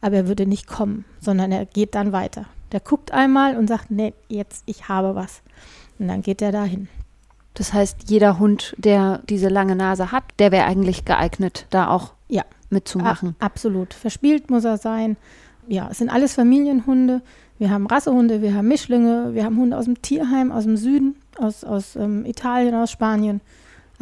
aber 0.00 0.16
er 0.16 0.28
würde 0.28 0.46
nicht 0.46 0.66
kommen, 0.66 1.04
sondern 1.20 1.52
er 1.52 1.66
geht 1.66 1.94
dann 1.94 2.10
weiter. 2.10 2.46
Der 2.72 2.80
guckt 2.80 3.12
einmal 3.12 3.56
und 3.56 3.68
sagt, 3.68 3.90
nee, 3.90 4.14
jetzt, 4.28 4.64
ich 4.66 4.88
habe 4.88 5.14
was. 5.14 5.42
Und 5.98 6.08
dann 6.08 6.22
geht 6.22 6.42
er 6.42 6.50
dahin. 6.50 6.88
Das 7.54 7.74
heißt, 7.74 8.08
jeder 8.10 8.38
Hund, 8.38 8.74
der 8.78 9.20
diese 9.28 9.48
lange 9.48 9.76
Nase 9.76 10.10
hat, 10.10 10.24
der 10.38 10.52
wäre 10.52 10.64
eigentlich 10.64 11.04
geeignet, 11.04 11.66
da 11.68 11.88
auch 11.88 12.14
ja, 12.28 12.44
mitzumachen. 12.70 13.36
A 13.38 13.44
absolut. 13.44 13.92
Verspielt 13.92 14.50
muss 14.50 14.64
er 14.64 14.78
sein. 14.78 15.18
Ja, 15.68 15.88
es 15.90 15.98
sind 15.98 16.08
alles 16.08 16.34
Familienhunde. 16.34 17.20
Wir 17.58 17.70
haben 17.70 17.86
Rassehunde, 17.86 18.40
wir 18.40 18.54
haben 18.54 18.68
Mischlinge, 18.68 19.34
wir 19.34 19.44
haben 19.44 19.58
Hunde 19.58 19.76
aus 19.76 19.84
dem 19.84 20.00
Tierheim, 20.00 20.50
aus 20.50 20.64
dem 20.64 20.78
Süden, 20.78 21.16
aus, 21.38 21.62
aus 21.62 21.94
ähm, 21.94 22.24
Italien, 22.24 22.74
aus 22.74 22.90
Spanien. 22.90 23.42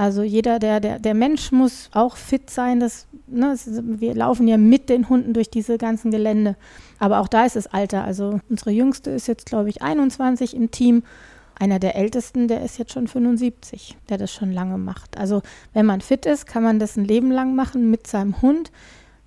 Also 0.01 0.23
jeder, 0.23 0.59
der, 0.59 0.81
der, 0.81 0.99
der 0.99 1.13
Mensch 1.13 1.53
muss 1.53 1.91
auch 1.93 2.17
fit 2.17 2.49
sein. 2.49 2.81
Das, 2.81 3.07
ne, 3.27 3.55
wir 3.67 4.15
laufen 4.15 4.49
ja 4.49 4.57
mit 4.57 4.89
den 4.89 5.11
Hunden 5.11 5.35
durch 5.35 5.51
diese 5.51 5.77
ganzen 5.77 6.11
Gelände. 6.11 6.57
Aber 6.99 7.21
auch 7.21 7.29
da 7.29 7.45
ist 7.45 7.55
das 7.55 7.67
Alter. 7.67 8.03
Also 8.03 8.41
unsere 8.49 8.71
Jüngste 8.71 9.11
ist 9.11 9.29
jetzt, 9.29 9.45
glaube 9.45 9.69
ich, 9.69 9.83
21 9.83 10.57
im 10.57 10.71
Team. 10.71 11.03
Einer 11.55 11.79
der 11.79 11.97
Ältesten, 11.97 12.49
der 12.49 12.65
ist 12.65 12.79
jetzt 12.79 12.93
schon 12.93 13.09
75, 13.09 13.99
der 14.09 14.17
das 14.17 14.33
schon 14.33 14.51
lange 14.53 14.79
macht. 14.79 15.19
Also 15.19 15.43
wenn 15.75 15.85
man 15.85 16.01
fit 16.01 16.25
ist, 16.25 16.47
kann 16.47 16.63
man 16.63 16.79
das 16.79 16.97
ein 16.97 17.05
Leben 17.05 17.31
lang 17.31 17.55
machen 17.55 17.91
mit 17.91 18.07
seinem 18.07 18.41
Hund. 18.41 18.73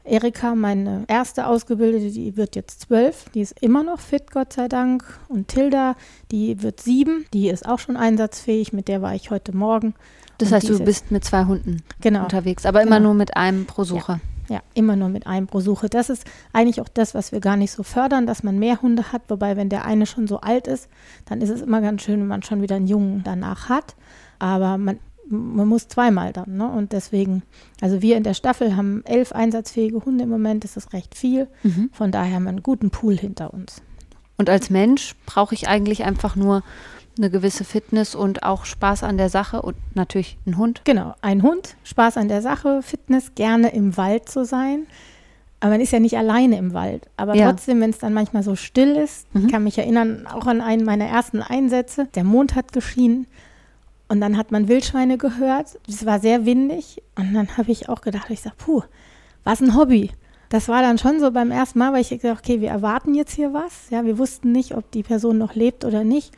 Erika, 0.03 0.55
meine 0.55 1.03
erste 1.07 1.45
Ausgebildete, 1.45 2.09
die 2.09 2.35
wird 2.35 2.55
jetzt 2.55 2.81
zwölf, 2.81 3.25
die 3.35 3.41
ist 3.41 3.61
immer 3.61 3.83
noch 3.83 3.99
fit, 3.99 4.31
Gott 4.31 4.53
sei 4.53 4.67
Dank. 4.67 5.05
Und 5.29 5.49
Tilda, 5.49 5.95
die 6.31 6.63
wird 6.63 6.81
sieben, 6.81 7.27
die 7.31 7.49
ist 7.49 7.67
auch 7.67 7.77
schon 7.77 7.95
einsatzfähig, 7.95 8.73
mit 8.73 8.87
der 8.87 9.03
war 9.03 9.13
ich 9.13 9.29
heute 9.29 9.55
Morgen. 9.55 9.93
Das 10.43 10.51
heißt, 10.51 10.69
du 10.69 10.83
bist 10.83 11.11
mit 11.11 11.23
zwei 11.23 11.45
Hunden 11.45 11.81
genau. 12.01 12.23
unterwegs, 12.23 12.65
aber 12.65 12.81
immer 12.81 12.97
genau. 12.97 13.09
nur 13.09 13.13
mit 13.15 13.35
einem 13.37 13.65
pro 13.65 13.83
Suche. 13.83 14.19
Ja. 14.49 14.55
ja. 14.55 14.61
immer 14.73 14.95
nur 14.95 15.09
mit 15.09 15.27
einem 15.27 15.47
pro 15.47 15.59
Suche. 15.59 15.89
Das 15.89 16.09
ist 16.09 16.25
eigentlich 16.51 16.81
auch 16.81 16.89
das, 16.89 17.13
was 17.13 17.31
wir 17.31 17.39
gar 17.39 17.57
nicht 17.57 17.71
so 17.71 17.83
fördern, 17.83 18.27
dass 18.27 18.43
man 18.43 18.59
mehr 18.59 18.81
Hunde 18.81 19.11
hat. 19.11 19.23
Wobei, 19.29 19.55
wenn 19.57 19.69
der 19.69 19.85
eine 19.85 20.05
schon 20.05 20.27
so 20.27 20.41
alt 20.41 20.67
ist, 20.67 20.89
dann 21.25 21.41
ist 21.41 21.49
es 21.49 21.61
immer 21.61 21.81
ganz 21.81 22.03
schön, 22.03 22.19
wenn 22.19 22.27
man 22.27 22.43
schon 22.43 22.61
wieder 22.61 22.75
einen 22.75 22.87
Jungen 22.87 23.21
danach 23.23 23.69
hat. 23.69 23.95
Aber 24.39 24.77
man, 24.77 24.99
man 25.29 25.67
muss 25.67 25.87
zweimal 25.87 26.33
dann. 26.33 26.57
Ne? 26.57 26.67
Und 26.69 26.91
deswegen, 26.91 27.43
also 27.81 28.01
wir 28.01 28.17
in 28.17 28.23
der 28.23 28.33
Staffel 28.33 28.75
haben 28.75 29.03
elf 29.05 29.31
einsatzfähige 29.31 30.03
Hunde 30.03 30.25
im 30.25 30.29
Moment. 30.29 30.63
Das 30.63 30.77
ist 30.77 30.93
recht 30.93 31.15
viel. 31.15 31.47
Mhm. 31.63 31.89
Von 31.93 32.11
daher 32.11 32.35
haben 32.35 32.43
wir 32.43 32.49
einen 32.49 32.63
guten 32.63 32.89
Pool 32.89 33.17
hinter 33.17 33.53
uns. 33.53 33.81
Und 34.37 34.49
als 34.49 34.69
Mensch 34.69 35.15
brauche 35.25 35.55
ich 35.55 35.67
eigentlich 35.67 36.03
einfach 36.03 36.35
nur 36.35 36.63
eine 37.17 37.29
gewisse 37.29 37.63
Fitness 37.63 38.15
und 38.15 38.43
auch 38.43 38.65
Spaß 38.65 39.03
an 39.03 39.17
der 39.17 39.29
Sache 39.29 39.61
und 39.61 39.75
natürlich 39.93 40.37
ein 40.45 40.57
Hund. 40.57 40.81
Genau, 40.83 41.13
ein 41.21 41.43
Hund, 41.43 41.75
Spaß 41.83 42.17
an 42.17 42.27
der 42.27 42.41
Sache, 42.41 42.81
Fitness, 42.81 43.35
gerne 43.35 43.69
im 43.69 43.97
Wald 43.97 44.29
zu 44.29 44.45
sein. 44.45 44.87
Aber 45.59 45.71
man 45.71 45.81
ist 45.81 45.93
ja 45.93 45.99
nicht 46.01 46.17
alleine 46.17 46.57
im 46.57 46.73
Wald. 46.73 47.07
Aber 47.15 47.35
ja. 47.35 47.49
trotzdem, 47.49 47.79
wenn 47.79 47.91
es 47.91 47.99
dann 47.99 48.13
manchmal 48.13 48.43
so 48.43 48.55
still 48.57 48.97
ist, 48.97 49.33
mhm. 49.33 49.47
kann 49.47 49.63
mich 49.63 49.77
erinnern, 49.77 50.27
auch 50.27 50.45
an 50.45 50.59
einen 50.59 50.83
meiner 50.83 51.05
ersten 51.05 51.41
Einsätze. 51.41 52.07
Der 52.15 52.25
Mond 52.25 52.55
hat 52.55 52.73
geschienen 52.73 53.27
Und 54.09 54.19
dann 54.19 54.37
hat 54.37 54.51
man 54.51 54.67
Wildschweine 54.67 55.17
gehört. 55.17 55.79
Es 55.87 56.05
war 56.05 56.19
sehr 56.19 56.45
windig. 56.45 57.01
Und 57.15 57.33
dann 57.33 57.55
habe 57.55 57.71
ich 57.71 57.87
auch 57.87 58.01
gedacht, 58.01 58.29
ich 58.29 58.41
sage, 58.41 58.57
puh, 58.57 58.83
was 59.45 59.61
ein 59.61 59.77
Hobby. 59.77 60.11
Das 60.49 60.67
war 60.67 60.81
dann 60.81 60.97
schon 60.97 61.21
so 61.21 61.31
beim 61.31 61.49
ersten 61.49 61.79
Mal, 61.79 61.93
weil 61.93 62.01
ich 62.01 62.09
gedacht, 62.09 62.41
okay, 62.43 62.59
wir 62.59 62.69
erwarten 62.69 63.15
jetzt 63.15 63.33
hier 63.33 63.53
was. 63.53 63.89
Ja, 63.89 64.03
wir 64.03 64.17
wussten 64.17 64.51
nicht, 64.51 64.75
ob 64.75 64.91
die 64.91 65.03
Person 65.03 65.37
noch 65.37 65.55
lebt 65.55 65.85
oder 65.85 66.03
nicht. 66.03 66.33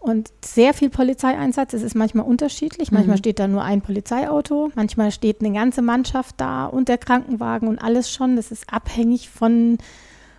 Und 0.00 0.30
sehr 0.42 0.72
viel 0.72 0.88
Polizeieinsatz. 0.88 1.74
Es 1.74 1.82
ist 1.82 1.94
manchmal 1.94 2.24
unterschiedlich. 2.24 2.90
Manchmal 2.90 3.16
Mhm. 3.16 3.20
steht 3.20 3.38
da 3.38 3.46
nur 3.46 3.62
ein 3.62 3.82
Polizeiauto. 3.82 4.70
Manchmal 4.74 5.12
steht 5.12 5.40
eine 5.40 5.52
ganze 5.52 5.82
Mannschaft 5.82 6.36
da 6.38 6.64
und 6.64 6.88
der 6.88 6.96
Krankenwagen 6.96 7.68
und 7.68 7.78
alles 7.78 8.10
schon. 8.10 8.36
Das 8.36 8.50
ist 8.50 8.72
abhängig 8.72 9.28
von, 9.28 9.76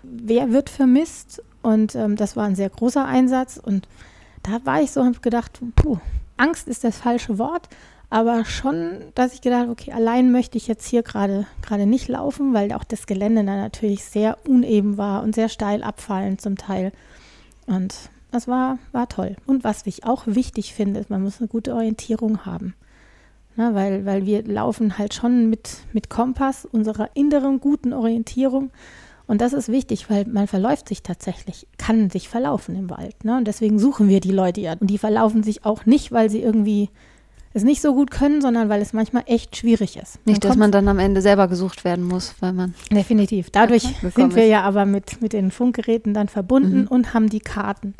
wer 0.01 0.51
wird 0.51 0.69
vermisst. 0.71 1.43
Und 1.61 1.93
ähm, 1.93 2.15
das 2.15 2.35
war 2.35 2.45
ein 2.45 2.55
sehr 2.55 2.69
großer 2.69 3.05
Einsatz. 3.05 3.61
Und 3.63 3.87
da 4.41 4.65
war 4.65 4.81
ich 4.81 4.91
so, 4.91 5.05
habe 5.05 5.19
gedacht, 5.19 5.59
puh, 5.75 5.99
Angst 6.37 6.67
ist 6.67 6.83
das 6.83 6.97
falsche 6.97 7.37
Wort. 7.37 7.69
Aber 8.09 8.43
schon, 8.45 9.03
dass 9.13 9.35
ich 9.35 9.41
gedacht 9.41 9.61
habe, 9.61 9.71
okay, 9.71 9.91
allein 9.93 10.31
möchte 10.31 10.57
ich 10.57 10.67
jetzt 10.67 10.87
hier 10.87 11.03
gerade 11.03 11.45
gerade 11.61 11.85
nicht 11.85 12.07
laufen, 12.09 12.53
weil 12.53 12.73
auch 12.73 12.83
das 12.83 13.05
Gelände 13.05 13.45
dann 13.45 13.59
natürlich 13.59 14.03
sehr 14.03 14.37
uneben 14.45 14.97
war 14.97 15.21
und 15.23 15.35
sehr 15.35 15.47
steil 15.49 15.83
abfallend 15.83 16.41
zum 16.41 16.57
Teil. 16.57 16.91
Und 17.67 17.93
das 18.31 18.47
war, 18.47 18.79
war 18.91 19.09
toll. 19.09 19.35
Und 19.45 19.63
was 19.63 19.85
ich 19.85 20.05
auch 20.05 20.23
wichtig 20.25 20.73
finde, 20.73 20.99
ist, 20.99 21.09
man 21.09 21.21
muss 21.21 21.39
eine 21.39 21.47
gute 21.47 21.75
Orientierung 21.75 22.45
haben. 22.45 22.73
Na, 23.57 23.75
weil, 23.75 24.05
weil 24.05 24.25
wir 24.25 24.43
laufen 24.43 24.97
halt 24.97 25.13
schon 25.13 25.49
mit, 25.49 25.79
mit 25.91 26.09
Kompass, 26.09 26.65
unserer 26.65 27.09
inneren 27.13 27.59
guten 27.59 27.91
Orientierung. 27.91 28.71
Und 29.27 29.41
das 29.41 29.53
ist 29.53 29.69
wichtig, 29.69 30.09
weil 30.09 30.25
man 30.25 30.47
verläuft 30.47 30.87
sich 30.87 31.03
tatsächlich, 31.03 31.67
kann 31.77 32.09
sich 32.09 32.29
verlaufen 32.29 32.75
im 32.75 32.89
Wald. 32.89 33.23
Ne? 33.23 33.37
Und 33.37 33.47
deswegen 33.47 33.77
suchen 33.79 34.07
wir 34.07 34.21
die 34.21 34.31
Leute 34.31 34.61
ja. 34.61 34.75
Und 34.79 34.89
die 34.89 34.97
verlaufen 34.97 35.43
sich 35.43 35.65
auch 35.65 35.85
nicht, 35.85 36.11
weil 36.11 36.29
sie 36.29 36.41
irgendwie 36.41 36.89
es 37.53 37.63
nicht 37.63 37.81
so 37.81 37.93
gut 37.93 38.11
können, 38.11 38.41
sondern 38.41 38.69
weil 38.69 38.81
es 38.81 38.93
manchmal 38.93 39.23
echt 39.25 39.57
schwierig 39.57 39.97
ist. 39.97 40.25
Nicht, 40.25 40.43
dass 40.45 40.55
man 40.55 40.71
dann 40.71 40.87
am 40.87 40.99
Ende 40.99 41.21
selber 41.21 41.47
gesucht 41.47 41.83
werden 41.83 42.05
muss, 42.05 42.35
weil 42.39 42.53
man. 42.53 42.73
Definitiv. 42.91 43.49
Dadurch 43.49 43.83
sind 44.15 44.35
wir 44.35 44.45
ja 44.47 44.61
aber 44.61 44.85
mit, 44.85 45.21
mit 45.21 45.33
den 45.33 45.51
Funkgeräten 45.51 46.13
dann 46.13 46.27
verbunden 46.29 46.81
Mhm. 46.81 46.87
und 46.87 47.13
haben 47.13 47.29
die 47.29 47.39
Karten. 47.41 47.93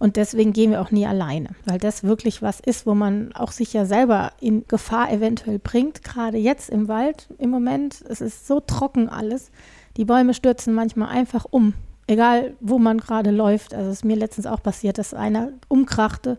Und 0.00 0.14
deswegen 0.16 0.52
gehen 0.52 0.70
wir 0.70 0.80
auch 0.80 0.92
nie 0.92 1.06
alleine, 1.06 1.48
weil 1.64 1.78
das 1.78 2.04
wirklich 2.04 2.40
was 2.40 2.60
ist, 2.60 2.86
wo 2.86 2.94
man 2.94 3.32
auch 3.34 3.50
sich 3.50 3.72
ja 3.72 3.84
selber 3.84 4.30
in 4.40 4.64
Gefahr 4.68 5.10
eventuell 5.10 5.58
bringt. 5.58 6.04
Gerade 6.04 6.38
jetzt 6.38 6.70
im 6.70 6.86
Wald 6.86 7.28
im 7.38 7.50
Moment, 7.50 8.04
es 8.08 8.20
ist 8.20 8.46
so 8.46 8.60
trocken 8.60 9.08
alles. 9.08 9.50
Die 9.96 10.04
Bäume 10.04 10.34
stürzen 10.34 10.72
manchmal 10.72 11.08
einfach 11.08 11.46
um, 11.50 11.74
egal 12.06 12.54
wo 12.60 12.78
man 12.78 12.98
gerade 12.98 13.32
läuft. 13.32 13.74
Also 13.74 13.90
es 13.90 13.96
ist 13.98 14.04
mir 14.04 14.14
letztens 14.16 14.46
auch 14.46 14.62
passiert, 14.62 14.98
dass 14.98 15.14
einer 15.14 15.48
umkrachte. 15.66 16.38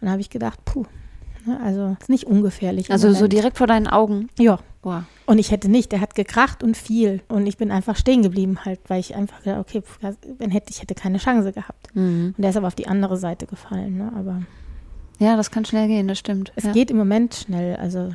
Und 0.00 0.06
da 0.06 0.10
habe 0.10 0.20
ich 0.20 0.30
gedacht, 0.30 0.58
puh, 0.64 0.84
also 1.62 1.96
ist 2.00 2.08
nicht 2.08 2.24
ungefährlich. 2.26 2.90
Also 2.90 3.12
so 3.12 3.28
direkt 3.28 3.58
vor 3.58 3.66
deinen 3.66 3.86
Augen. 3.86 4.28
Ja, 4.38 4.58
Boah. 4.82 5.04
und 5.26 5.38
ich 5.38 5.50
hätte 5.50 5.68
nicht, 5.70 5.92
der 5.92 6.00
hat 6.00 6.14
gekracht 6.14 6.62
und 6.62 6.76
viel. 6.76 7.20
Und 7.28 7.46
ich 7.46 7.56
bin 7.56 7.70
einfach 7.70 7.96
stehen 7.96 8.22
geblieben 8.22 8.58
halt, 8.64 8.80
weil 8.88 9.00
ich 9.00 9.14
einfach 9.14 9.42
gedacht, 9.42 9.60
okay, 9.60 9.82
wenn 10.38 10.50
hätte 10.50 10.70
ich 10.70 10.80
hätte 10.82 10.94
keine 10.94 11.18
Chance 11.18 11.52
gehabt. 11.52 11.94
Mhm. 11.94 12.34
Und 12.36 12.42
der 12.42 12.50
ist 12.50 12.56
aber 12.56 12.66
auf 12.66 12.74
die 12.74 12.88
andere 12.88 13.16
Seite 13.16 13.46
gefallen. 13.46 13.98
Ne? 13.98 14.12
Aber 14.16 14.42
Ja, 15.18 15.36
das 15.36 15.50
kann 15.50 15.64
schnell 15.64 15.88
gehen, 15.88 16.08
das 16.08 16.18
stimmt. 16.18 16.52
es 16.56 16.64
ja. 16.64 16.72
geht 16.72 16.90
im 16.90 16.96
Moment 16.96 17.34
schnell. 17.34 17.76
Also 17.76 18.10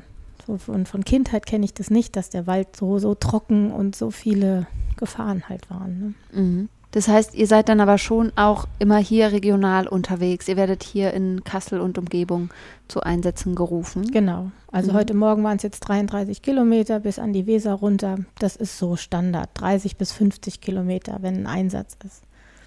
so 0.45 0.57
von, 0.57 0.85
von 0.85 1.03
Kindheit 1.05 1.45
kenne 1.45 1.65
ich 1.65 1.73
das 1.73 1.89
nicht, 1.89 2.15
dass 2.15 2.29
der 2.29 2.47
Wald 2.47 2.75
so, 2.75 2.99
so 2.99 3.15
trocken 3.15 3.71
und 3.71 3.95
so 3.95 4.11
viele 4.11 4.67
Gefahren 4.97 5.43
halt 5.49 5.69
waren. 5.69 6.15
Ne? 6.31 6.41
Mhm. 6.41 6.69
Das 6.93 7.07
heißt, 7.07 7.33
ihr 7.33 7.47
seid 7.47 7.69
dann 7.69 7.79
aber 7.81 7.97
schon 7.97 8.31
auch 8.35 8.67
immer 8.77 8.97
hier 8.97 9.31
regional 9.31 9.87
unterwegs. 9.87 10.47
Ihr 10.47 10.57
werdet 10.57 10.83
hier 10.83 11.11
in 11.11 11.43
Kassel 11.43 11.79
und 11.81 11.97
Umgebung 11.97 12.51
zu 12.87 13.01
Einsätzen 13.01 13.55
gerufen. 13.55 14.11
Genau. 14.11 14.51
Also 14.71 14.91
Mhm. 14.91 14.95
heute 14.97 15.13
Morgen 15.15 15.43
waren 15.43 15.57
es 15.57 15.63
jetzt 15.63 15.79
33 15.81 16.43
Kilometer 16.43 16.99
bis 16.99 17.17
an 17.17 17.33
die 17.33 17.47
Weser 17.47 17.73
runter. 17.73 18.19
Das 18.37 18.55
ist 18.55 18.77
so 18.77 18.95
Standard. 18.95 19.49
30 19.55 19.97
bis 19.97 20.11
50 20.11 20.61
Kilometer, 20.61 21.17
wenn 21.21 21.35
ein 21.37 21.47
Einsatz 21.47 21.97
ist. 22.05 22.21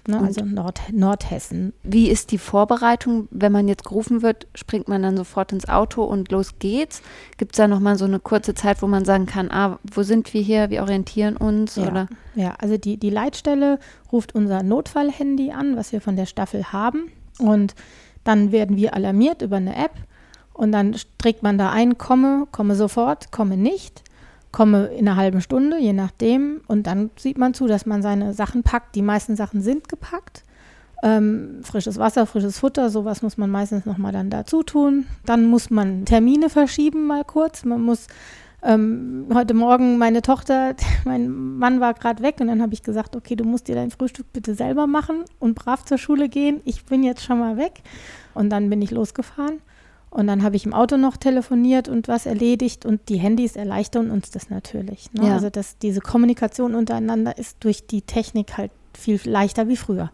Ne? 0.07 0.19
Also 0.19 0.43
Nord 0.43 0.81
Nordhessen. 0.91 1.73
Wie 1.83 2.09
ist 2.09 2.31
die 2.31 2.37
Vorbereitung? 2.37 3.27
Wenn 3.31 3.51
man 3.51 3.67
jetzt 3.67 3.83
gerufen 3.83 4.21
wird, 4.21 4.47
springt 4.55 4.87
man 4.87 5.03
dann 5.03 5.17
sofort 5.17 5.51
ins 5.51 5.67
Auto 5.67 6.03
und 6.03 6.31
los 6.31 6.59
geht's? 6.59 7.01
Gibt 7.37 7.53
es 7.53 7.57
da 7.57 7.67
nochmal 7.67 7.97
so 7.97 8.05
eine 8.05 8.19
kurze 8.19 8.53
Zeit, 8.53 8.81
wo 8.81 8.87
man 8.87 9.05
sagen 9.05 9.25
kann, 9.25 9.51
ah, 9.51 9.79
wo 9.91 10.03
sind 10.03 10.33
wir 10.33 10.41
hier? 10.41 10.69
Wir 10.69 10.81
orientieren 10.81 11.35
uns? 11.35 11.75
Ja. 11.75 11.87
Oder? 11.89 12.07
Ja, 12.35 12.55
also 12.59 12.77
die, 12.77 12.97
die 12.97 13.09
Leitstelle 13.09 13.79
ruft 14.11 14.33
unser 14.33 14.63
Notfallhandy 14.63 15.51
an, 15.51 15.75
was 15.75 15.91
wir 15.91 16.01
von 16.01 16.15
der 16.15 16.25
Staffel 16.25 16.71
haben. 16.71 17.11
Und 17.39 17.75
dann 18.23 18.51
werden 18.51 18.77
wir 18.77 18.93
alarmiert 18.93 19.41
über 19.41 19.57
eine 19.57 19.75
App. 19.75 19.93
Und 20.53 20.71
dann 20.71 20.95
trägt 21.17 21.43
man 21.43 21.57
da 21.57 21.71
ein, 21.71 21.97
komme, 21.97 22.47
komme 22.51 22.75
sofort, 22.75 23.31
komme 23.31 23.57
nicht, 23.57 24.03
komme 24.51 24.87
in 24.87 25.07
einer 25.07 25.17
halben 25.17 25.41
Stunde, 25.41 25.77
je 25.79 25.93
nachdem. 25.93 26.61
Und 26.67 26.87
dann 26.87 27.11
sieht 27.17 27.37
man 27.37 27.53
zu, 27.53 27.67
dass 27.67 27.85
man 27.85 28.01
seine 28.01 28.33
Sachen 28.33 28.63
packt. 28.63 28.95
Die 28.95 29.01
meisten 29.01 29.35
Sachen 29.35 29.61
sind 29.61 29.89
gepackt. 29.89 30.43
Ähm, 31.03 31.59
frisches 31.61 31.99
Wasser, 31.99 32.25
frisches 32.25 32.57
Futter, 32.57 32.89
sowas 32.89 33.21
muss 33.21 33.37
man 33.37 33.51
meistens 33.51 33.85
nochmal 33.85 34.11
dann 34.11 34.29
dazu 34.29 34.63
tun. 34.63 35.05
Dann 35.25 35.45
muss 35.45 35.69
man 35.69 36.05
Termine 36.05 36.49
verschieben 36.49 37.05
mal 37.05 37.23
kurz. 37.23 37.65
Man 37.65 37.83
muss 37.83 38.07
ähm, 38.63 39.27
heute 39.31 39.53
Morgen 39.53 39.99
meine 39.99 40.23
Tochter, 40.23 40.75
mein 41.05 41.57
Mann 41.57 41.79
war 41.79 41.93
gerade 41.93 42.23
weg 42.23 42.37
und 42.39 42.47
dann 42.47 42.61
habe 42.61 42.73
ich 42.73 42.81
gesagt, 42.81 43.15
okay, 43.15 43.35
du 43.35 43.43
musst 43.43 43.67
dir 43.67 43.75
dein 43.75 43.91
Frühstück 43.91 44.33
bitte 44.33 44.55
selber 44.55 44.87
machen 44.87 45.23
und 45.39 45.53
brav 45.53 45.85
zur 45.85 45.99
Schule 45.99 46.29
gehen. 46.29 46.61
Ich 46.65 46.85
bin 46.85 47.03
jetzt 47.03 47.23
schon 47.23 47.39
mal 47.39 47.57
weg. 47.57 47.83
Und 48.33 48.49
dann 48.49 48.69
bin 48.69 48.81
ich 48.81 48.91
losgefahren. 48.91 49.61
Und 50.09 50.27
dann 50.27 50.41
habe 50.43 50.55
ich 50.55 50.65
im 50.65 50.73
Auto 50.73 50.97
noch 50.97 51.17
telefoniert 51.17 51.89
und 51.89 52.07
was 52.07 52.25
erledigt 52.25 52.85
und 52.85 53.09
die 53.09 53.17
Handys 53.17 53.55
erleichtern 53.55 54.09
uns 54.09 54.31
das 54.31 54.49
natürlich. 54.49 55.11
Ne? 55.13 55.27
Ja. 55.27 55.33
Also 55.33 55.49
dass 55.49 55.77
diese 55.77 55.99
Kommunikation 55.99 56.75
untereinander 56.75 57.37
ist 57.37 57.57
durch 57.59 57.85
die 57.87 58.01
Technik 58.01 58.57
halt 58.57 58.71
viel 58.97 59.19
leichter 59.25 59.67
wie 59.67 59.75
früher. 59.77 60.11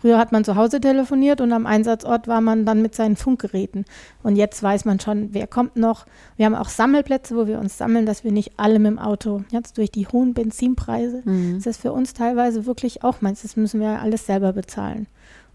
Früher 0.00 0.18
hat 0.18 0.32
man 0.32 0.44
zu 0.44 0.56
Hause 0.56 0.80
telefoniert 0.80 1.40
und 1.40 1.52
am 1.52 1.64
Einsatzort 1.64 2.26
war 2.26 2.40
man 2.40 2.66
dann 2.66 2.82
mit 2.82 2.92
seinen 2.96 3.14
Funkgeräten. 3.14 3.84
Und 4.24 4.34
jetzt 4.34 4.60
weiß 4.60 4.84
man 4.84 4.98
schon, 4.98 5.28
wer 5.32 5.46
kommt 5.46 5.76
noch. 5.76 6.06
Wir 6.36 6.46
haben 6.46 6.56
auch 6.56 6.68
Sammelplätze, 6.70 7.36
wo 7.36 7.46
wir 7.46 7.60
uns 7.60 7.78
sammeln, 7.78 8.04
dass 8.04 8.24
wir 8.24 8.32
nicht 8.32 8.52
alle 8.56 8.80
mit 8.80 8.90
dem 8.90 8.98
Auto, 8.98 9.44
jetzt 9.52 9.78
durch 9.78 9.92
die 9.92 10.08
hohen 10.08 10.34
Benzinpreise, 10.34 11.22
Mhm. 11.24 11.54
das 11.58 11.66
ist 11.66 11.82
für 11.82 11.92
uns 11.92 12.14
teilweise 12.14 12.66
wirklich 12.66 13.04
auch 13.04 13.20
meins. 13.20 13.42
Das 13.42 13.54
müssen 13.56 13.78
wir 13.80 14.00
alles 14.00 14.26
selber 14.26 14.52
bezahlen. 14.52 15.06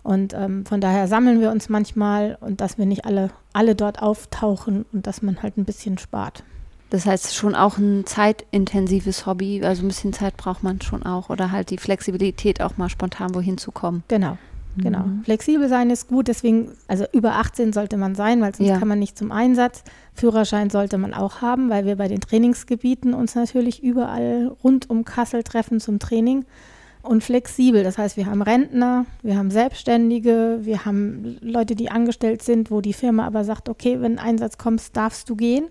Und 0.08 0.34
ähm, 0.34 0.66
von 0.66 0.80
daher 0.80 1.10
sammeln 1.10 1.42
wir 1.42 1.52
uns 1.52 1.68
manchmal 1.68 2.38
und 2.40 2.62
dass 2.62 2.78
wir 2.78 2.86
nicht 2.86 3.04
alle, 3.04 3.30
alle 3.52 3.76
dort 3.76 4.02
auftauchen 4.02 4.86
und 4.94 5.06
dass 5.06 5.22
man 5.22 5.44
halt 5.44 5.58
ein 5.58 5.66
bisschen 5.66 5.98
spart. 5.98 6.46
Das 6.92 7.06
heißt 7.06 7.36
schon 7.36 7.56
auch 7.56 7.78
ein 7.78 8.06
zeitintensives 8.06 9.26
Hobby, 9.26 9.62
also 9.66 9.84
ein 9.84 9.90
bisschen 9.90 10.14
Zeit 10.14 10.38
braucht 10.38 10.64
man 10.64 10.80
schon 10.80 11.04
auch 11.04 11.30
oder 11.30 11.52
halt 11.52 11.72
die 11.72 11.78
Flexibilität 11.78 12.62
auch 12.62 12.78
mal 12.78 12.88
spontan 12.88 13.36
wohin 13.36 13.58
zu 13.58 13.74
kommen. 13.74 14.04
Genau. 14.08 14.38
Genau. 14.78 15.00
Mhm. 15.04 15.24
Flexibel 15.26 15.68
sein 15.68 15.90
ist 15.90 16.08
gut, 16.08 16.30
deswegen, 16.30 16.72
also 16.88 17.04
über 17.12 17.34
18 17.36 17.74
sollte 17.74 17.98
man 17.98 18.16
sein, 18.16 18.40
weil 18.40 18.56
sonst 18.56 18.70
Ja. 18.70 18.78
kann 18.78 18.88
man 18.88 19.00
nicht 19.00 19.18
zum 19.18 19.34
Einsatz. 19.34 19.84
Führerschein 20.14 20.70
sollte 20.70 20.98
man 20.98 21.14
auch 21.14 21.42
haben, 21.42 21.70
weil 21.70 21.86
wir 21.86 21.98
bei 21.98 22.08
den 22.08 22.22
Trainingsgebieten 22.22 23.14
uns 23.14 23.36
natürlich 23.36 23.84
überall 23.84 24.56
rund 24.64 24.90
um 24.90 25.04
Kassel 25.04 25.44
treffen 25.44 25.82
zum 25.82 26.00
Training. 26.00 26.46
Und 27.08 27.24
flexibel, 27.24 27.84
das 27.84 27.98
heißt, 27.98 28.18
wir 28.18 28.26
haben 28.26 28.42
Rentner, 28.42 29.06
wir 29.24 29.38
haben 29.38 29.50
Selbstständige, 29.50 30.60
wir 30.64 30.84
haben 30.86 31.38
Leute, 31.42 31.76
die 31.76 31.90
angestellt 31.90 32.42
sind, 32.42 32.70
wo 32.70 32.82
die 32.82 32.94
Firma 32.94 33.26
aber 33.26 33.44
sagt, 33.46 33.70
okay, 33.70 34.02
wenn 34.02 34.20
ein 34.20 34.26
Einsatz 34.26 34.58
kommst, 34.58 34.98
darfst 34.98 35.30
du 35.30 35.36
gehen. 35.36 35.68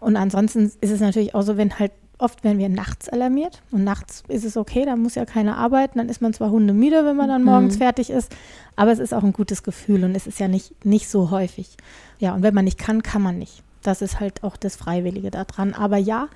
Und 0.00 0.16
ansonsten 0.16 0.64
ist 0.64 0.90
es 0.90 1.00
natürlich 1.00 1.34
auch 1.34 1.42
so, 1.42 1.56
wenn 1.56 1.78
halt 1.78 1.92
oft 2.18 2.44
werden 2.44 2.58
wir 2.58 2.68
nachts 2.68 3.08
alarmiert 3.08 3.62
und 3.70 3.84
nachts 3.84 4.22
ist 4.28 4.44
es 4.44 4.56
okay, 4.56 4.84
da 4.86 4.96
muss 4.96 5.14
ja 5.16 5.26
keiner 5.26 5.58
arbeiten, 5.58 5.98
dann 5.98 6.08
ist 6.08 6.22
man 6.22 6.32
zwar 6.32 6.50
hundemüde, 6.50 7.04
wenn 7.04 7.16
man 7.16 7.28
dann 7.28 7.44
morgens 7.44 7.74
Mhm. 7.74 7.78
fertig 7.78 8.08
ist, 8.10 8.34
aber 8.74 8.90
es 8.92 8.98
ist 8.98 9.12
auch 9.12 9.22
ein 9.22 9.32
gutes 9.34 9.62
Gefühl 9.62 10.04
und 10.04 10.14
es 10.14 10.26
ist 10.26 10.40
ja 10.40 10.48
nicht, 10.48 10.84
nicht 10.84 11.08
so 11.08 11.30
häufig. 11.30 11.76
Ja, 12.18 12.34
und 12.34 12.42
wenn 12.42 12.54
man 12.54 12.64
nicht 12.64 12.78
kann, 12.78 13.02
kann 13.02 13.20
man 13.22 13.38
nicht. 13.38 13.62
Das 13.82 14.00
ist 14.02 14.18
halt 14.20 14.42
auch 14.44 14.56
das 14.56 14.76
Freiwillige 14.76 15.30
daran. 15.30 15.74
Aber 15.74 15.96
ja, 15.98 16.28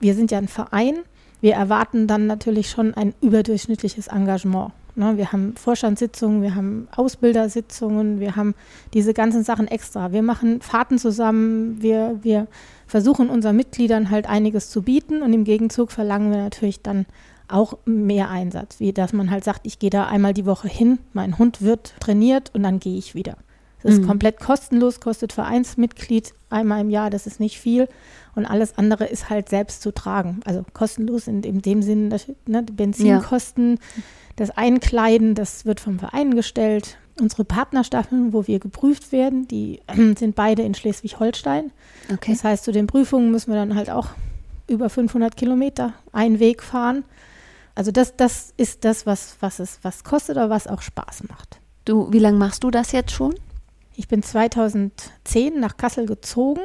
wir 0.00 0.14
sind 0.14 0.30
ja 0.32 0.38
ein 0.38 0.48
Verein, 0.48 0.96
wir 1.44 1.52
erwarten 1.52 2.06
dann 2.06 2.26
natürlich 2.26 2.70
schon 2.70 2.94
ein 2.94 3.12
überdurchschnittliches 3.20 4.06
Engagement. 4.06 4.72
Ne, 4.94 5.18
wir 5.18 5.30
haben 5.30 5.54
Vorstandssitzungen, 5.56 6.40
wir 6.40 6.54
haben 6.54 6.88
Ausbildersitzungen, 6.96 8.18
wir 8.18 8.34
haben 8.34 8.54
diese 8.94 9.12
ganzen 9.12 9.44
Sachen 9.44 9.68
extra. 9.68 10.10
Wir 10.10 10.22
machen 10.22 10.62
Fahrten 10.62 10.96
zusammen, 10.96 11.82
wir, 11.82 12.18
wir 12.22 12.46
versuchen 12.86 13.28
unseren 13.28 13.56
Mitgliedern 13.56 14.08
halt 14.08 14.26
einiges 14.26 14.70
zu 14.70 14.80
bieten 14.80 15.20
und 15.20 15.34
im 15.34 15.44
Gegenzug 15.44 15.92
verlangen 15.92 16.30
wir 16.30 16.38
natürlich 16.38 16.80
dann 16.80 17.04
auch 17.46 17.76
mehr 17.84 18.30
Einsatz, 18.30 18.80
wie 18.80 18.94
dass 18.94 19.12
man 19.12 19.30
halt 19.30 19.44
sagt, 19.44 19.66
ich 19.66 19.78
gehe 19.78 19.90
da 19.90 20.06
einmal 20.06 20.32
die 20.32 20.46
Woche 20.46 20.68
hin, 20.68 20.98
mein 21.12 21.36
Hund 21.36 21.60
wird 21.60 21.92
trainiert 22.00 22.52
und 22.54 22.62
dann 22.62 22.80
gehe 22.80 22.96
ich 22.96 23.14
wieder. 23.14 23.36
Das 23.84 23.92
ist 23.92 24.00
Mhm. 24.02 24.06
komplett 24.08 24.40
kostenlos, 24.40 24.98
kostet 24.98 25.32
Vereinsmitglied 25.32 26.32
einmal 26.50 26.80
im 26.80 26.90
Jahr, 26.90 27.10
das 27.10 27.26
ist 27.28 27.38
nicht 27.38 27.60
viel. 27.60 27.86
Und 28.34 28.46
alles 28.46 28.76
andere 28.78 29.04
ist 29.04 29.30
halt 29.30 29.48
selbst 29.48 29.82
zu 29.82 29.92
tragen. 29.92 30.40
Also 30.44 30.64
kostenlos 30.72 31.28
in, 31.28 31.42
in 31.44 31.60
dem 31.62 31.82
Sinn, 31.82 32.10
dass, 32.10 32.26
ne, 32.46 32.62
die 32.64 32.72
Benzinkosten, 32.72 33.78
das 34.36 34.50
Einkleiden, 34.50 35.34
das 35.36 35.64
wird 35.66 35.78
vom 35.80 35.98
Verein 36.00 36.34
gestellt. 36.34 36.96
Unsere 37.20 37.44
Partnerstaffeln, 37.44 38.32
wo 38.32 38.46
wir 38.48 38.58
geprüft 38.58 39.12
werden, 39.12 39.46
die 39.46 39.80
sind 40.18 40.34
beide 40.34 40.62
in 40.62 40.74
Schleswig-Holstein. 40.74 41.70
Okay. 42.12 42.32
Das 42.32 42.42
heißt, 42.42 42.64
zu 42.64 42.72
den 42.72 42.86
Prüfungen 42.88 43.30
müssen 43.30 43.52
wir 43.52 43.56
dann 43.56 43.76
halt 43.76 43.90
auch 43.90 44.08
über 44.66 44.88
500 44.88 45.36
Kilometer 45.36 45.92
einen 46.12 46.40
Weg 46.40 46.62
fahren. 46.62 47.04
Also 47.74 47.90
das, 47.92 48.16
das 48.16 48.54
ist 48.56 48.84
das, 48.86 49.04
was, 49.04 49.36
was 49.40 49.58
es 49.58 49.78
was 49.82 50.04
kostet, 50.04 50.38
aber 50.38 50.48
was 50.54 50.66
auch 50.66 50.80
Spaß 50.80 51.24
macht. 51.28 51.60
Du, 51.84 52.10
wie 52.12 52.18
lange 52.18 52.38
machst 52.38 52.64
du 52.64 52.70
das 52.70 52.92
jetzt 52.92 53.12
schon? 53.12 53.34
Ich 53.96 54.08
bin 54.08 54.22
2010 54.22 55.60
nach 55.60 55.76
Kassel 55.76 56.06
gezogen. 56.06 56.60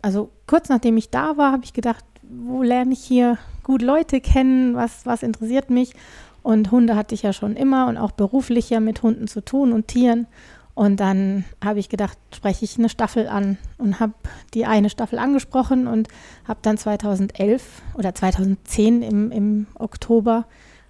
Also 0.00 0.30
kurz 0.46 0.68
nachdem 0.68 0.96
ich 0.96 1.10
da 1.10 1.36
war, 1.36 1.52
habe 1.52 1.64
ich 1.64 1.72
gedacht, 1.72 2.04
wo 2.22 2.62
lerne 2.62 2.92
ich 2.92 3.00
hier 3.00 3.38
gut 3.64 3.82
Leute 3.82 4.20
kennen, 4.20 4.74
was, 4.74 5.04
was 5.04 5.22
interessiert 5.22 5.70
mich. 5.70 5.94
Und 6.42 6.70
Hunde 6.70 6.96
hatte 6.96 7.14
ich 7.14 7.22
ja 7.22 7.32
schon 7.32 7.56
immer 7.56 7.86
und 7.88 7.98
auch 7.98 8.12
beruflich 8.12 8.70
ja 8.70 8.80
mit 8.80 9.02
Hunden 9.02 9.28
zu 9.28 9.44
tun 9.44 9.72
und 9.72 9.88
Tieren. 9.88 10.26
Und 10.74 11.00
dann 11.00 11.44
habe 11.62 11.80
ich 11.80 11.88
gedacht, 11.88 12.16
spreche 12.32 12.64
ich 12.64 12.78
eine 12.78 12.88
Staffel 12.88 13.26
an 13.26 13.58
und 13.78 13.98
habe 13.98 14.14
die 14.54 14.64
eine 14.64 14.90
Staffel 14.90 15.18
angesprochen 15.18 15.88
und 15.88 16.08
habe 16.46 16.60
dann 16.62 16.78
2011 16.78 17.82
oder 17.94 18.14
2010 18.14 19.02
im, 19.02 19.32
im 19.32 19.66
Oktober 19.74 20.46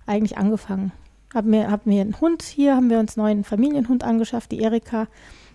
eigentlich 0.06 0.36
angefangen. 0.36 0.92
Habe 1.34 1.48
mir, 1.48 1.70
hab 1.70 1.86
mir 1.86 2.02
einen 2.02 2.20
Hund 2.20 2.42
hier, 2.42 2.76
haben 2.76 2.90
wir 2.90 2.98
uns 2.98 3.16
einen 3.16 3.26
neuen 3.26 3.44
Familienhund 3.44 4.04
angeschafft, 4.04 4.52
die 4.52 4.60
Erika. 4.60 5.08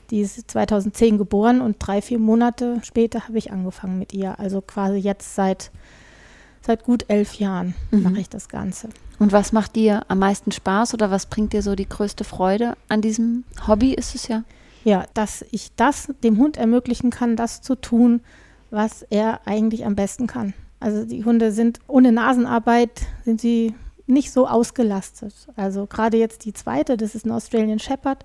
Die 0.10 0.22
ist 0.22 0.50
2010 0.52 1.18
geboren 1.18 1.62
und 1.62 1.78
drei, 1.80 2.02
vier 2.02 2.20
Monate 2.20 2.80
später 2.84 3.28
habe 3.28 3.38
ich 3.38 3.52
angefangen 3.52 4.00
mit 4.00 4.14
ihr. 4.14 4.40
Also 4.40 4.62
quasi 4.62 4.98
jetzt 4.98 5.36
seit, 5.36 5.72
seit 6.62 6.84
gut 6.84 7.06
elf 7.08 7.36
Jahren 7.36 7.74
Mhm. 7.92 8.04
mache 8.04 8.20
ich 8.20 8.30
das 8.30 8.50
Ganze. 8.50 8.90
Und 9.20 9.32
was 9.32 9.52
macht 9.54 9.76
dir 9.76 10.04
am 10.10 10.20
meisten 10.20 10.52
Spaß 10.52 10.94
oder 10.94 11.12
was 11.12 11.28
bringt 11.28 11.54
dir 11.54 11.62
so 11.62 11.76
die 11.76 11.88
größte 11.88 12.24
Freude 12.24 12.76
an 12.90 13.02
diesem 13.02 13.44
Hobby 13.68 13.94
ist 13.94 14.16
es 14.16 14.28
ja? 14.28 14.44
Ja, 14.84 15.06
dass 15.14 15.46
ich 15.52 15.72
das 15.78 16.10
dem 16.24 16.38
Hund 16.38 16.58
ermöglichen 16.58 17.10
kann, 17.10 17.36
das 17.38 17.62
zu 17.62 17.76
tun, 17.76 18.22
was 18.70 19.04
er 19.10 19.40
eigentlich 19.46 19.86
am 19.86 19.96
besten 19.96 20.28
kann. 20.28 20.54
Also 20.82 21.06
die 21.06 21.24
Hunde 21.24 21.54
sind 21.54 21.80
ohne 21.88 22.12
Nasenarbeit 22.12 23.04
sind 23.24 23.40
sie 23.40 23.74
nicht 24.06 24.32
so 24.32 24.48
ausgelastet. 24.48 25.34
Also 25.56 25.86
gerade 25.86 26.18
jetzt 26.18 26.46
die 26.46 26.54
zweite, 26.54 26.98
das 26.98 27.16
ist 27.16 27.26
ein 27.26 27.32
Australian 27.32 27.80
Shepherd 27.80 28.24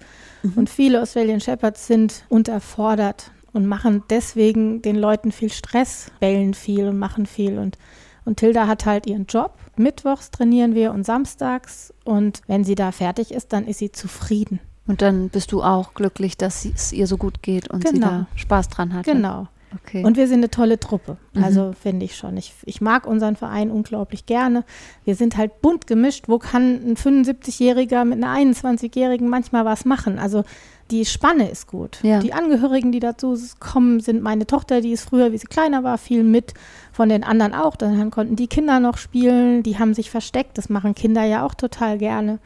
und 0.56 0.68
viele 0.68 1.00
Australian 1.02 1.40
Shepherds 1.40 1.86
sind 1.86 2.24
unterfordert 2.28 3.30
und 3.52 3.66
machen 3.66 4.02
deswegen 4.10 4.82
den 4.82 4.96
Leuten 4.96 5.32
viel 5.32 5.50
Stress, 5.52 6.10
bellen 6.20 6.54
viel 6.54 6.86
und 6.88 6.98
machen 6.98 7.26
viel 7.26 7.58
und 7.58 7.78
und 8.24 8.36
Tilda 8.40 8.66
hat 8.66 8.84
halt 8.84 9.06
ihren 9.06 9.24
Job. 9.24 9.54
Mittwochs 9.76 10.30
trainieren 10.30 10.74
wir 10.74 10.92
und 10.92 11.04
samstags 11.06 11.94
und 12.04 12.42
wenn 12.46 12.62
sie 12.62 12.74
da 12.74 12.92
fertig 12.92 13.32
ist, 13.32 13.54
dann 13.54 13.66
ist 13.66 13.78
sie 13.78 13.90
zufrieden. 13.90 14.60
Und 14.86 15.00
dann 15.00 15.30
bist 15.30 15.50
du 15.52 15.62
auch 15.62 15.94
glücklich, 15.94 16.36
dass 16.36 16.66
es 16.66 16.92
ihr 16.92 17.06
so 17.06 17.16
gut 17.16 17.42
geht 17.42 17.70
und 17.70 17.88
sie 17.88 17.94
Genau. 17.94 18.06
da 18.06 18.26
Spaß 18.34 18.68
dran 18.68 18.92
hat. 18.92 19.06
Genau. 19.06 19.48
Okay. 19.74 20.04
Und 20.04 20.16
wir 20.16 20.26
sind 20.26 20.38
eine 20.38 20.50
tolle 20.50 20.80
Truppe. 20.80 21.16
Mhm. 21.32 21.44
Also 21.44 21.72
finde 21.80 22.04
ich 22.04 22.16
schon. 22.16 22.36
Ich, 22.36 22.54
ich 22.64 22.80
mag 22.80 23.06
unseren 23.06 23.36
Verein 23.36 23.70
unglaublich 23.70 24.26
gerne. 24.26 24.64
Wir 25.04 25.14
sind 25.14 25.36
halt 25.36 25.60
bunt 25.60 25.86
gemischt. 25.86 26.24
Wo 26.28 26.38
kann 26.38 26.80
ein 26.86 26.96
75-Jähriger 26.96 28.04
mit 28.04 28.22
einer 28.22 28.34
21-Jährigen 28.34 29.28
manchmal 29.28 29.64
was 29.64 29.84
machen? 29.84 30.18
Also 30.18 30.44
die 30.90 31.04
Spanne 31.04 31.50
ist 31.50 31.66
gut. 31.66 31.98
Ja. 32.02 32.20
Die 32.20 32.32
Angehörigen, 32.32 32.92
die 32.92 33.00
dazu 33.00 33.38
kommen, 33.60 34.00
sind 34.00 34.22
meine 34.22 34.46
Tochter, 34.46 34.80
die 34.80 34.92
ist 34.92 35.08
früher, 35.08 35.32
wie 35.32 35.38
sie 35.38 35.46
kleiner 35.46 35.84
war, 35.84 35.98
viel 35.98 36.24
mit. 36.24 36.54
Von 36.92 37.10
den 37.10 37.24
anderen 37.24 37.54
auch. 37.54 37.76
Dann 37.76 38.10
konnten 38.10 38.36
die 38.36 38.48
Kinder 38.48 38.80
noch 38.80 38.96
spielen. 38.96 39.62
Die 39.62 39.78
haben 39.78 39.94
sich 39.94 40.10
versteckt. 40.10 40.56
Das 40.56 40.68
machen 40.68 40.94
Kinder 40.94 41.24
ja 41.24 41.44
auch 41.44 41.54
total 41.54 41.98
gerne. 41.98 42.38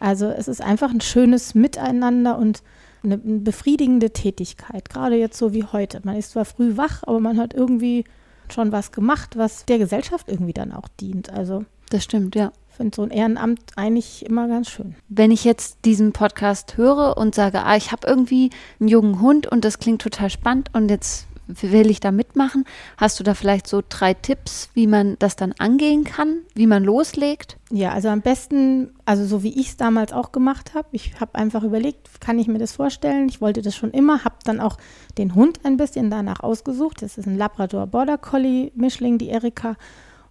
Also 0.00 0.26
es 0.28 0.48
ist 0.48 0.62
einfach 0.62 0.90
ein 0.90 1.02
schönes 1.02 1.54
Miteinander 1.54 2.38
und 2.38 2.62
eine, 3.02 3.18
befriedigende 3.18 4.10
Tätigkeit, 4.10 4.88
gerade 4.88 5.16
jetzt 5.16 5.38
so 5.38 5.52
wie 5.52 5.64
heute. 5.64 6.00
Man 6.04 6.16
ist 6.16 6.32
zwar 6.32 6.44
früh 6.44 6.76
wach, 6.76 7.02
aber 7.04 7.20
man 7.20 7.38
hat 7.38 7.54
irgendwie 7.54 8.04
schon 8.52 8.72
was 8.72 8.92
gemacht, 8.92 9.36
was 9.36 9.64
der 9.66 9.78
Gesellschaft 9.78 10.28
irgendwie 10.28 10.52
dann 10.52 10.72
auch 10.72 10.88
dient. 11.00 11.30
Also 11.30 11.64
das 11.90 12.04
stimmt, 12.04 12.34
ja. 12.36 12.52
ich 12.70 12.76
finde 12.76 12.96
so 12.96 13.02
ein 13.02 13.10
Ehrenamt 13.10 13.60
eigentlich 13.76 14.24
immer 14.26 14.48
ganz 14.48 14.70
schön. 14.70 14.94
Wenn 15.08 15.30
ich 15.30 15.44
jetzt 15.44 15.78
diesen 15.84 16.12
Podcast 16.12 16.76
höre 16.76 17.16
und 17.16 17.34
sage, 17.34 17.64
ah, 17.64 17.76
ich 17.76 17.92
habe 17.92 18.06
irgendwie 18.06 18.50
einen 18.78 18.88
jungen 18.88 19.20
Hund 19.20 19.46
und 19.46 19.64
das 19.64 19.78
klingt 19.78 20.02
total 20.02 20.30
spannend 20.30 20.70
und 20.72 20.90
jetzt 20.90 21.26
will 21.60 21.90
ich 21.90 22.00
da 22.00 22.10
mitmachen, 22.10 22.64
hast 22.96 23.18
du 23.20 23.24
da 23.24 23.34
vielleicht 23.34 23.66
so 23.66 23.82
drei 23.88 24.14
Tipps, 24.14 24.70
wie 24.74 24.86
man 24.86 25.16
das 25.18 25.36
dann 25.36 25.52
angehen 25.58 26.04
kann, 26.04 26.38
wie 26.54 26.66
man 26.66 26.84
loslegt? 26.84 27.56
Ja, 27.70 27.92
also 27.92 28.08
am 28.08 28.20
besten, 28.20 28.90
also 29.04 29.24
so 29.24 29.42
wie 29.42 29.58
ich 29.58 29.68
es 29.68 29.76
damals 29.76 30.12
auch 30.12 30.32
gemacht 30.32 30.74
habe. 30.74 30.88
Ich 30.92 31.20
habe 31.20 31.36
einfach 31.36 31.62
überlegt, 31.62 32.20
kann 32.20 32.38
ich 32.38 32.48
mir 32.48 32.58
das 32.58 32.72
vorstellen? 32.72 33.28
Ich 33.28 33.40
wollte 33.40 33.62
das 33.62 33.76
schon 33.76 33.92
immer, 33.92 34.24
habe 34.24 34.36
dann 34.44 34.60
auch 34.60 34.76
den 35.18 35.34
Hund 35.34 35.60
ein 35.64 35.76
bisschen 35.76 36.10
danach 36.10 36.40
ausgesucht. 36.40 37.02
Das 37.02 37.18
ist 37.18 37.26
ein 37.26 37.38
Labrador 37.38 37.86
Border 37.86 38.18
Collie 38.18 38.72
Mischling, 38.74 39.18
die 39.18 39.28
Erika. 39.28 39.76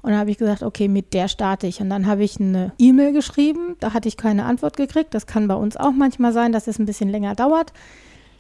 Und 0.02 0.12
dann 0.12 0.20
habe 0.20 0.32
ich 0.32 0.38
gesagt, 0.38 0.64
okay, 0.64 0.88
mit 0.88 1.14
der 1.14 1.28
starte 1.28 1.68
ich. 1.68 1.82
Und 1.82 1.90
dann 1.90 2.08
habe 2.08 2.24
ich 2.24 2.40
eine 2.40 2.72
E-Mail 2.78 3.12
geschrieben. 3.12 3.76
Da 3.80 3.94
hatte 3.94 4.08
ich 4.08 4.16
keine 4.16 4.46
Antwort 4.46 4.78
gekriegt. 4.78 5.14
Das 5.14 5.28
kann 5.28 5.48
bei 5.48 5.56
uns 5.56 5.76
auch 5.76 5.92
manchmal 5.92 6.32
sein, 6.32 6.52
dass 6.52 6.68
es 6.68 6.80
ein 6.80 6.86
bisschen 6.86 7.10
länger 7.10 7.36
dauert. 7.36 7.74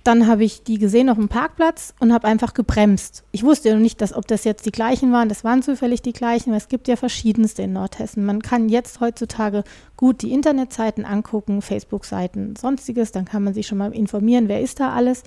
Dann 0.03 0.27
habe 0.27 0.43
ich 0.43 0.63
die 0.63 0.77
gesehen 0.77 1.09
auf 1.09 1.17
dem 1.17 1.27
Parkplatz 1.27 1.93
und 1.99 2.13
habe 2.13 2.27
einfach 2.27 2.53
gebremst. 2.53 3.23
Ich 3.31 3.43
wusste 3.43 3.69
ja 3.69 3.75
noch 3.75 3.81
nicht, 3.81 3.99
dass, 4.01 4.13
ob 4.13 4.27
das 4.27 4.43
jetzt 4.43 4.65
die 4.65 4.71
gleichen 4.71 5.12
waren. 5.12 5.29
Das 5.29 5.43
waren 5.43 5.62
zufällig 5.62 6.01
die 6.01 6.13
gleichen. 6.13 6.51
weil 6.51 6.57
Es 6.57 6.69
gibt 6.69 6.88
ja 6.88 6.95
verschiedenste 6.95 7.63
in 7.63 7.73
Nordhessen. 7.73 8.25
Man 8.25 8.41
kann 8.41 8.69
jetzt 8.69 9.01
heutzutage 9.01 9.63
gut 9.97 10.21
die 10.21 10.31
Internetseiten 10.31 11.05
angucken, 11.05 11.62
Facebook-Seiten, 11.62 12.55
sonstiges. 12.55 13.12
Dann 13.12 13.25
kann 13.25 13.43
man 13.43 13.53
sich 13.53 13.67
schon 13.67 13.77
mal 13.77 13.93
informieren, 13.93 14.47
wer 14.47 14.62
ist 14.62 14.79
da 14.79 14.93
alles. 14.93 15.23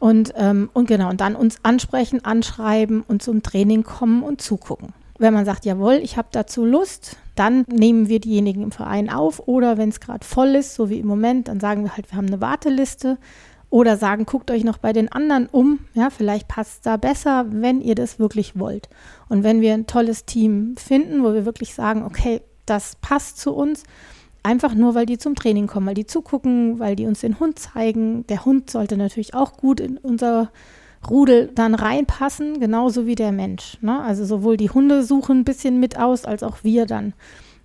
Und, 0.00 0.32
ähm, 0.36 0.70
und 0.72 0.86
genau, 0.86 1.10
und 1.10 1.20
dann 1.20 1.36
uns 1.36 1.58
ansprechen, 1.62 2.24
anschreiben 2.24 3.02
und 3.02 3.22
zum 3.22 3.42
Training 3.42 3.82
kommen 3.82 4.22
und 4.22 4.40
zugucken. 4.40 4.94
Wenn 5.18 5.34
man 5.34 5.44
sagt, 5.44 5.66
jawohl, 5.66 6.00
ich 6.02 6.16
habe 6.16 6.28
dazu 6.32 6.64
Lust, 6.64 7.18
dann 7.34 7.66
nehmen 7.70 8.08
wir 8.08 8.20
diejenigen 8.20 8.62
im 8.62 8.72
Verein 8.72 9.10
auf. 9.10 9.46
Oder 9.46 9.76
wenn 9.76 9.90
es 9.90 10.00
gerade 10.00 10.24
voll 10.24 10.54
ist, 10.54 10.74
so 10.74 10.88
wie 10.88 10.98
im 10.98 11.06
Moment, 11.06 11.48
dann 11.48 11.60
sagen 11.60 11.84
wir 11.84 11.94
halt, 11.94 12.10
wir 12.10 12.16
haben 12.16 12.26
eine 12.26 12.40
Warteliste. 12.40 13.18
Oder 13.70 13.96
sagen, 13.96 14.26
guckt 14.26 14.50
euch 14.50 14.64
noch 14.64 14.78
bei 14.78 14.92
den 14.92 15.10
anderen 15.10 15.46
um. 15.46 15.78
Ja, 15.94 16.10
vielleicht 16.10 16.48
passt 16.48 16.72
es 16.72 16.80
da 16.80 16.96
besser, 16.96 17.46
wenn 17.48 17.80
ihr 17.80 17.94
das 17.94 18.18
wirklich 18.18 18.58
wollt. 18.58 18.88
Und 19.28 19.44
wenn 19.44 19.60
wir 19.60 19.72
ein 19.74 19.86
tolles 19.86 20.24
Team 20.24 20.74
finden, 20.76 21.22
wo 21.22 21.32
wir 21.32 21.44
wirklich 21.46 21.72
sagen, 21.74 22.04
okay, 22.04 22.42
das 22.66 22.96
passt 23.00 23.38
zu 23.38 23.54
uns, 23.54 23.84
einfach 24.42 24.74
nur, 24.74 24.94
weil 24.96 25.06
die 25.06 25.18
zum 25.18 25.36
Training 25.36 25.68
kommen, 25.68 25.86
weil 25.86 25.94
die 25.94 26.06
zugucken, 26.06 26.80
weil 26.80 26.96
die 26.96 27.06
uns 27.06 27.20
den 27.20 27.38
Hund 27.38 27.58
zeigen. 27.60 28.26
Der 28.26 28.44
Hund 28.44 28.70
sollte 28.70 28.96
natürlich 28.96 29.34
auch 29.34 29.56
gut 29.56 29.78
in 29.78 29.98
unser 29.98 30.50
Rudel 31.08 31.50
dann 31.54 31.74
reinpassen, 31.74 32.60
genauso 32.60 33.06
wie 33.06 33.14
der 33.14 33.32
Mensch. 33.32 33.78
Ne? 33.80 34.00
Also 34.00 34.24
sowohl 34.24 34.56
die 34.56 34.70
Hunde 34.70 35.02
suchen 35.02 35.40
ein 35.40 35.44
bisschen 35.44 35.80
mit 35.80 35.98
aus, 35.98 36.24
als 36.24 36.42
auch 36.42 36.58
wir 36.62 36.86
dann. 36.86 37.14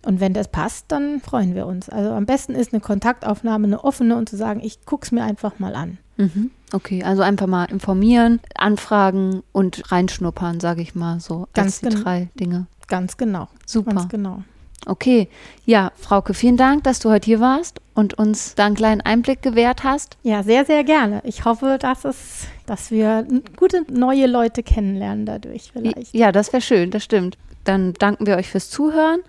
Und 0.05 0.19
wenn 0.19 0.33
das 0.33 0.47
passt, 0.47 0.85
dann 0.89 1.19
freuen 1.19 1.55
wir 1.55 1.65
uns. 1.65 1.89
Also 1.89 2.11
am 2.11 2.25
besten 2.25 2.53
ist 2.53 2.73
eine 2.73 2.79
Kontaktaufnahme, 2.79 3.65
eine 3.65 3.83
offene 3.83 4.15
und 4.15 4.29
zu 4.29 4.37
sagen, 4.37 4.61
ich 4.63 4.85
gucke 4.85 5.05
es 5.05 5.11
mir 5.11 5.23
einfach 5.23 5.59
mal 5.59 5.75
an. 5.75 5.97
Mhm. 6.17 6.51
Okay, 6.71 7.03
also 7.03 7.21
einfach 7.21 7.47
mal 7.47 7.65
informieren, 7.65 8.39
anfragen 8.55 9.43
und 9.51 9.91
reinschnuppern, 9.91 10.59
sage 10.59 10.81
ich 10.81 10.95
mal 10.95 11.19
so. 11.19 11.47
Ganz 11.53 11.67
als 11.67 11.79
die 11.81 11.89
genau. 11.89 12.03
drei 12.03 12.29
Dinge. 12.39 12.67
Ganz 12.87 13.17
genau. 13.17 13.47
Super. 13.65 13.95
Ganz 13.95 14.09
genau. 14.09 14.43
Okay, 14.85 15.27
ja, 15.65 15.91
Frauke, 15.95 16.35
vielen 16.35 16.57
Dank, 16.57 16.83
dass 16.83 16.99
du 16.99 17.09
heute 17.09 17.25
hier 17.25 17.39
warst 17.39 17.81
und 17.95 18.13
uns 18.15 18.53
da 18.53 18.67
einen 18.67 18.75
kleinen 18.75 19.01
Einblick 19.01 19.41
gewährt 19.41 19.83
hast. 19.83 20.17
Ja, 20.21 20.43
sehr, 20.43 20.65
sehr 20.65 20.83
gerne. 20.83 21.21
Ich 21.23 21.45
hoffe, 21.45 21.77
dass 21.79 22.05
es, 22.05 22.47
dass 22.67 22.91
wir 22.91 23.25
gute 23.55 23.83
neue 23.91 24.27
Leute 24.27 24.61
kennenlernen 24.61 25.25
dadurch 25.25 25.71
vielleicht. 25.73 26.13
Ja, 26.13 26.31
das 26.31 26.53
wäre 26.53 26.61
schön, 26.61 26.91
das 26.91 27.03
stimmt. 27.03 27.37
Dann 27.63 27.93
danken 27.93 28.27
wir 28.27 28.37
euch 28.37 28.47
fürs 28.47 28.69
Zuhören. 28.69 29.21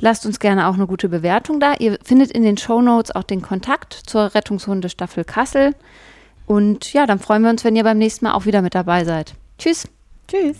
Lasst 0.00 0.24
uns 0.24 0.40
gerne 0.40 0.66
auch 0.68 0.74
eine 0.74 0.86
gute 0.86 1.08
Bewertung 1.08 1.60
da. 1.60 1.74
Ihr 1.78 1.98
findet 2.02 2.30
in 2.30 2.42
den 2.42 2.56
Show 2.56 2.80
Notes 2.80 3.14
auch 3.14 3.22
den 3.22 3.42
Kontakt 3.42 3.92
zur 3.92 4.34
Rettungshundestaffel 4.34 5.24
Kassel. 5.24 5.74
Und 6.46 6.92
ja, 6.92 7.06
dann 7.06 7.18
freuen 7.18 7.42
wir 7.42 7.50
uns, 7.50 7.64
wenn 7.64 7.76
ihr 7.76 7.84
beim 7.84 7.98
nächsten 7.98 8.24
Mal 8.24 8.32
auch 8.32 8.46
wieder 8.46 8.62
mit 8.62 8.74
dabei 8.74 9.04
seid. 9.04 9.34
Tschüss. 9.58 9.86
Tschüss. 10.26 10.56